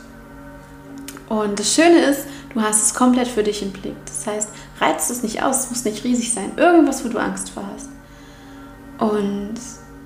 Und 1.27 1.59
das 1.59 1.75
Schöne 1.75 1.99
ist, 1.99 2.25
du 2.53 2.61
hast 2.61 2.81
es 2.81 2.93
komplett 2.93 3.27
für 3.27 3.43
dich 3.43 3.61
im 3.61 3.71
Blick. 3.71 3.95
Das 4.05 4.25
heißt, 4.25 4.49
reizt 4.79 5.11
es 5.11 5.21
nicht 5.21 5.43
aus, 5.43 5.65
es 5.65 5.69
muss 5.69 5.85
nicht 5.85 6.03
riesig 6.03 6.33
sein. 6.33 6.53
Irgendwas, 6.55 7.03
wo 7.05 7.09
du 7.09 7.19
Angst 7.19 7.49
vor 7.49 7.63
hast. 7.75 7.89
Und 8.99 9.55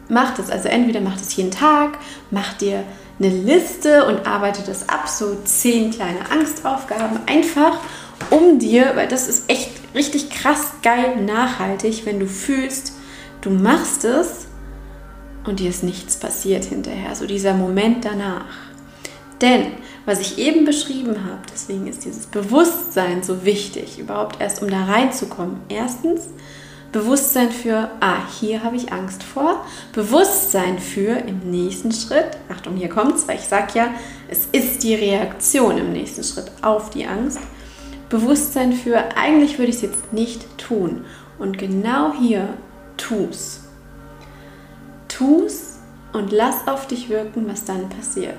mach 0.09 0.35
das. 0.35 0.49
Also 0.49 0.69
entweder 0.69 1.01
mach 1.01 1.17
das 1.17 1.35
jeden 1.35 1.51
Tag, 1.51 1.97
mach 2.31 2.53
dir 2.53 2.83
eine 3.19 3.29
Liste 3.29 4.05
und 4.05 4.25
arbeite 4.25 4.63
das 4.65 4.89
ab, 4.89 5.07
so 5.07 5.37
zehn 5.43 5.91
kleine 5.91 6.31
Angstaufgaben, 6.31 7.19
einfach 7.25 7.79
um 8.29 8.59
dir, 8.59 8.91
weil 8.95 9.07
das 9.07 9.27
ist 9.27 9.49
echt 9.49 9.69
richtig 9.93 10.29
krass 10.29 10.73
geil 10.81 11.21
nachhaltig, 11.23 12.05
wenn 12.05 12.19
du 12.19 12.27
fühlst, 12.27 12.93
du 13.41 13.49
machst 13.49 14.05
es 14.05 14.47
und 15.45 15.59
dir 15.59 15.69
ist 15.69 15.83
nichts 15.83 16.17
passiert 16.17 16.65
hinterher, 16.65 17.15
so 17.15 17.27
dieser 17.27 17.53
Moment 17.53 18.05
danach. 18.05 18.45
Denn, 19.41 19.73
was 20.05 20.19
ich 20.21 20.37
eben 20.37 20.65
beschrieben 20.65 21.25
habe, 21.25 21.41
deswegen 21.53 21.87
ist 21.87 22.05
dieses 22.05 22.27
Bewusstsein 22.27 23.23
so 23.23 23.43
wichtig, 23.45 23.99
überhaupt 23.99 24.39
erst 24.41 24.61
um 24.61 24.69
da 24.69 24.85
reinzukommen. 24.85 25.57
Erstens, 25.69 26.29
Bewusstsein 26.93 27.51
für, 27.51 27.89
ah, 28.01 28.19
hier 28.39 28.63
habe 28.63 28.75
ich 28.75 28.93
Angst 28.93 29.23
vor. 29.23 29.65
Bewusstsein 29.93 30.77
für 30.77 31.17
im 31.17 31.39
nächsten 31.39 31.91
Schritt, 31.91 32.37
Achtung, 32.49 32.75
hier 32.75 32.87
kommt 32.87 33.15
es, 33.15 33.27
weil 33.27 33.37
ich 33.37 33.45
sage 33.45 33.71
ja, 33.73 33.87
es 34.29 34.45
ist 34.51 34.83
die 34.83 34.93
Reaktion 34.93 35.79
im 35.79 35.91
nächsten 35.91 36.23
Schritt 36.23 36.51
auf 36.61 36.91
die 36.91 37.07
Angst. 37.07 37.39
Bewusstsein 38.09 38.73
für, 38.73 39.17
eigentlich 39.17 39.57
würde 39.57 39.71
ich 39.71 39.77
es 39.77 39.81
jetzt 39.81 40.13
nicht 40.13 40.45
tun. 40.59 41.03
Und 41.39 41.57
genau 41.57 42.13
hier, 42.13 42.49
tu's. 42.95 43.61
Tu's 45.07 45.79
und 46.13 46.31
lass 46.31 46.67
auf 46.67 46.85
dich 46.85 47.09
wirken, 47.09 47.47
was 47.47 47.65
dann 47.65 47.89
passiert. 47.89 48.37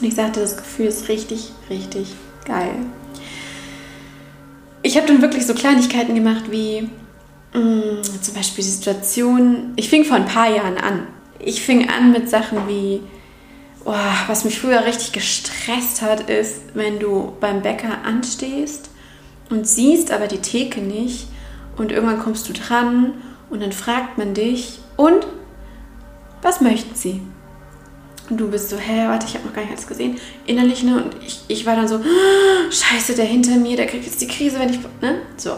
Und 0.00 0.08
ich 0.08 0.16
sagte, 0.16 0.40
das 0.40 0.56
Gefühl 0.56 0.86
ist 0.86 1.08
richtig, 1.08 1.52
richtig 1.70 2.16
geil. 2.44 2.74
Ich 4.86 4.96
habe 4.96 5.08
dann 5.08 5.20
wirklich 5.20 5.44
so 5.44 5.52
Kleinigkeiten 5.52 6.14
gemacht 6.14 6.44
wie 6.48 6.88
mh, 7.52 7.60
mm, 7.60 8.22
zum 8.22 8.34
Beispiel 8.34 8.62
die 8.62 8.70
Situation, 8.70 9.72
ich 9.74 9.88
fing 9.88 10.04
vor 10.04 10.14
ein 10.14 10.26
paar 10.26 10.48
Jahren 10.48 10.78
an. 10.78 11.08
Ich 11.40 11.60
fing 11.60 11.88
an 11.88 12.12
mit 12.12 12.30
Sachen 12.30 12.68
wie, 12.68 13.00
oh, 13.84 13.92
was 14.28 14.44
mich 14.44 14.60
früher 14.60 14.84
richtig 14.84 15.10
gestresst 15.10 16.02
hat, 16.02 16.30
ist, 16.30 16.60
wenn 16.74 17.00
du 17.00 17.32
beim 17.40 17.62
Bäcker 17.62 18.04
anstehst 18.04 18.90
und 19.50 19.66
siehst 19.66 20.12
aber 20.12 20.28
die 20.28 20.38
Theke 20.38 20.80
nicht 20.80 21.26
und 21.76 21.90
irgendwann 21.90 22.20
kommst 22.20 22.48
du 22.48 22.52
dran 22.52 23.14
und 23.50 23.62
dann 23.62 23.72
fragt 23.72 24.18
man 24.18 24.34
dich, 24.34 24.78
und 24.96 25.26
was 26.42 26.60
möchten 26.60 26.94
sie? 26.94 27.22
Und 28.28 28.38
du 28.38 28.50
bist 28.50 28.70
so, 28.70 28.76
hä, 28.76 29.06
warte, 29.08 29.26
ich 29.26 29.34
habe 29.34 29.46
noch 29.46 29.54
gar 29.54 29.62
nicht 29.62 29.72
alles 29.72 29.86
gesehen. 29.86 30.18
Innerlich, 30.46 30.82
ne? 30.82 30.96
Und 30.96 31.16
ich, 31.24 31.40
ich 31.48 31.64
war 31.66 31.76
dann 31.76 31.86
so, 31.86 31.96
oh, 31.96 32.70
scheiße, 32.70 33.14
der 33.14 33.24
hinter 33.24 33.56
mir, 33.56 33.76
der 33.76 33.86
kriegt 33.86 34.04
jetzt 34.04 34.20
die 34.20 34.26
Krise, 34.26 34.58
wenn 34.58 34.70
ich, 34.70 34.80
ne? 35.00 35.20
So. 35.36 35.52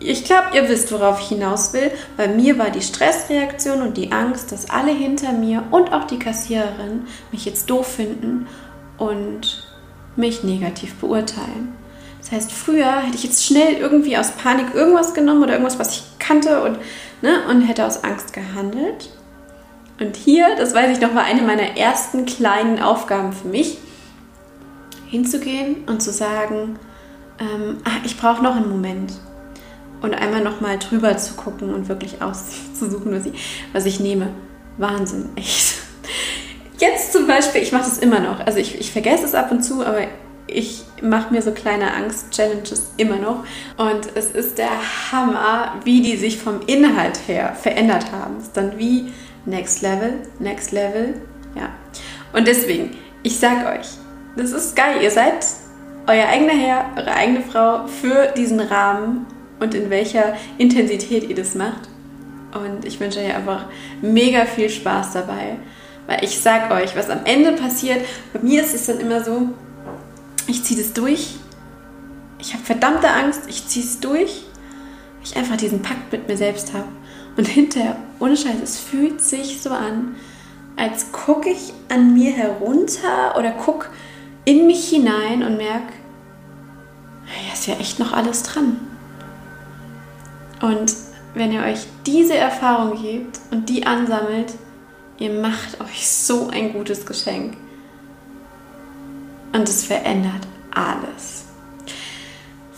Ich 0.00 0.24
glaube, 0.24 0.48
ihr 0.54 0.68
wisst, 0.68 0.92
worauf 0.92 1.20
ich 1.20 1.28
hinaus 1.28 1.72
will. 1.72 1.90
Bei 2.16 2.28
mir 2.28 2.58
war 2.58 2.70
die 2.70 2.82
Stressreaktion 2.82 3.82
und 3.82 3.96
die 3.96 4.12
Angst, 4.12 4.52
dass 4.52 4.70
alle 4.70 4.92
hinter 4.92 5.32
mir 5.32 5.64
und 5.70 5.92
auch 5.92 6.04
die 6.04 6.18
Kassiererin 6.18 7.06
mich 7.32 7.44
jetzt 7.46 7.68
doof 7.68 7.86
finden 7.86 8.46
und 8.96 9.66
mich 10.14 10.44
negativ 10.44 10.94
beurteilen. 10.96 11.74
Das 12.20 12.32
heißt, 12.32 12.52
früher 12.52 13.00
hätte 13.00 13.16
ich 13.16 13.24
jetzt 13.24 13.44
schnell 13.44 13.74
irgendwie 13.74 14.16
aus 14.18 14.32
Panik 14.32 14.74
irgendwas 14.74 15.14
genommen 15.14 15.42
oder 15.42 15.52
irgendwas, 15.52 15.78
was 15.78 15.96
ich 15.96 16.02
kannte 16.18 16.62
und, 16.62 16.78
ne, 17.22 17.40
und 17.48 17.62
hätte 17.62 17.86
aus 17.86 18.04
Angst 18.04 18.32
gehandelt. 18.32 19.10
Und 20.00 20.16
hier, 20.16 20.54
das 20.56 20.74
weiß 20.74 20.96
ich 20.96 21.00
noch, 21.00 21.14
war 21.14 21.24
eine 21.24 21.42
meiner 21.42 21.76
ersten 21.76 22.24
kleinen 22.24 22.80
Aufgaben 22.80 23.32
für 23.32 23.48
mich, 23.48 23.78
hinzugehen 25.08 25.84
und 25.86 26.02
zu 26.02 26.12
sagen, 26.12 26.78
ähm, 27.40 27.78
ach, 27.84 28.04
ich 28.04 28.16
brauche 28.16 28.42
noch 28.42 28.56
einen 28.56 28.68
Moment. 28.68 29.12
Und 30.00 30.14
einmal 30.14 30.42
nochmal 30.42 30.78
drüber 30.78 31.16
zu 31.16 31.34
gucken 31.34 31.74
und 31.74 31.88
wirklich 31.88 32.22
auszusuchen, 32.22 33.12
was 33.12 33.26
ich, 33.26 33.66
was 33.72 33.84
ich 33.84 33.98
nehme. 33.98 34.28
Wahnsinn, 34.76 35.30
echt. 35.34 35.74
Jetzt 36.78 37.12
zum 37.12 37.26
Beispiel, 37.26 37.62
ich 37.62 37.72
mache 37.72 37.84
das 37.84 37.98
immer 37.98 38.20
noch. 38.20 38.38
Also 38.38 38.60
ich, 38.60 38.78
ich 38.78 38.92
vergesse 38.92 39.24
es 39.24 39.34
ab 39.34 39.50
und 39.50 39.62
zu, 39.62 39.84
aber 39.84 40.02
ich 40.46 40.84
mache 41.02 41.32
mir 41.32 41.42
so 41.42 41.50
kleine 41.50 41.92
Angst-Challenges 41.94 42.92
immer 42.96 43.16
noch. 43.16 43.44
Und 43.76 44.08
es 44.14 44.30
ist 44.30 44.58
der 44.58 44.70
Hammer, 45.10 45.74
wie 45.82 46.00
die 46.00 46.16
sich 46.16 46.38
vom 46.38 46.60
Inhalt 46.66 47.18
her 47.26 47.56
verändert 47.60 48.12
haben. 48.12 48.36
Es 48.38 48.44
ist 48.44 48.56
dann 48.56 48.78
wie 48.78 49.12
Next 49.48 49.82
Level, 49.82 50.14
Next 50.38 50.72
Level. 50.72 51.14
Ja. 51.56 51.70
Und 52.32 52.46
deswegen, 52.46 52.96
ich 53.22 53.38
sag 53.38 53.66
euch, 53.66 53.88
das 54.36 54.52
ist 54.52 54.76
geil. 54.76 55.02
Ihr 55.02 55.10
seid 55.10 55.46
euer 56.06 56.26
eigener 56.28 56.52
Herr, 56.52 56.90
eure 56.96 57.12
eigene 57.12 57.42
Frau 57.42 57.86
für 57.86 58.28
diesen 58.36 58.60
Rahmen 58.60 59.26
und 59.58 59.74
in 59.74 59.90
welcher 59.90 60.36
Intensität 60.58 61.28
ihr 61.28 61.34
das 61.34 61.54
macht. 61.54 61.88
Und 62.54 62.84
ich 62.84 63.00
wünsche 63.00 63.20
euch 63.20 63.34
einfach 63.34 63.66
mega 64.00 64.44
viel 64.46 64.70
Spaß 64.70 65.12
dabei. 65.12 65.56
Weil 66.06 66.24
ich 66.24 66.40
sag 66.40 66.70
euch, 66.70 66.96
was 66.96 67.10
am 67.10 67.24
Ende 67.24 67.52
passiert, 67.52 68.04
bei 68.32 68.40
mir 68.40 68.62
ist 68.62 68.74
es 68.74 68.86
dann 68.86 69.00
immer 69.00 69.22
so, 69.22 69.48
ich 70.46 70.64
ziehe 70.64 70.80
das 70.80 70.92
durch. 70.92 71.36
Ich 72.38 72.54
habe 72.54 72.64
verdammte 72.64 73.10
Angst, 73.10 73.42
ich 73.48 73.66
ziehe 73.66 73.84
es 73.84 74.00
durch. 74.00 74.44
Ich 75.22 75.36
einfach 75.36 75.56
diesen 75.56 75.82
Pakt 75.82 76.12
mit 76.12 76.28
mir 76.28 76.36
selbst 76.36 76.72
habe. 76.72 76.88
Und 77.38 77.46
hinterher, 77.46 77.96
ohne 78.18 78.36
Scheiß, 78.36 78.56
es 78.62 78.80
fühlt 78.80 79.22
sich 79.22 79.62
so 79.62 79.70
an, 79.70 80.16
als 80.76 81.12
gucke 81.12 81.48
ich 81.48 81.72
an 81.88 82.12
mir 82.12 82.32
herunter 82.32 83.36
oder 83.38 83.52
gucke 83.52 83.86
in 84.44 84.66
mich 84.66 84.88
hinein 84.88 85.44
und 85.44 85.56
merke, 85.56 85.92
ja, 87.46 87.52
ist 87.52 87.68
ja 87.68 87.74
echt 87.74 88.00
noch 88.00 88.12
alles 88.12 88.42
dran. 88.42 88.76
Und 90.60 90.92
wenn 91.34 91.52
ihr 91.52 91.62
euch 91.62 91.86
diese 92.04 92.36
Erfahrung 92.36 93.00
gebt 93.00 93.38
und 93.52 93.68
die 93.68 93.86
ansammelt, 93.86 94.54
ihr 95.18 95.30
macht 95.30 95.80
euch 95.80 96.08
so 96.08 96.48
ein 96.48 96.72
gutes 96.72 97.06
Geschenk. 97.06 97.56
Und 99.52 99.68
es 99.68 99.84
verändert 99.84 100.48
alles. 100.72 101.47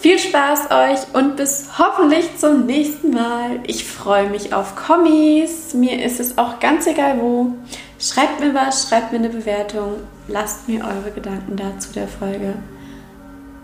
Viel 0.00 0.18
Spaß 0.18 0.70
euch 0.70 1.00
und 1.12 1.36
bis 1.36 1.68
hoffentlich 1.78 2.38
zum 2.38 2.64
nächsten 2.64 3.10
Mal. 3.10 3.60
Ich 3.66 3.84
freue 3.84 4.30
mich 4.30 4.54
auf 4.54 4.74
Kommis. 4.74 5.74
Mir 5.74 6.02
ist 6.02 6.20
es 6.20 6.38
auch 6.38 6.58
ganz 6.58 6.86
egal 6.86 7.20
wo. 7.20 7.52
Schreibt 7.98 8.40
mir 8.40 8.54
was, 8.54 8.88
schreibt 8.88 9.12
mir 9.12 9.18
eine 9.18 9.28
Bewertung. 9.28 9.96
Lasst 10.26 10.66
mir 10.68 10.86
eure 10.86 11.10
Gedanken 11.14 11.54
dazu 11.54 11.92
der 11.92 12.08
Folge. 12.08 12.54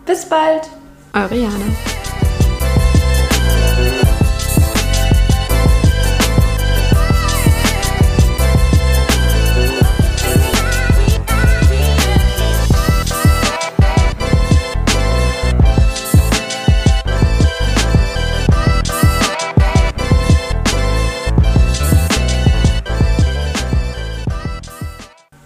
Bis 0.05 0.29
bald. 0.29 0.69
Eure 1.15 1.35
Jana. 1.35 1.65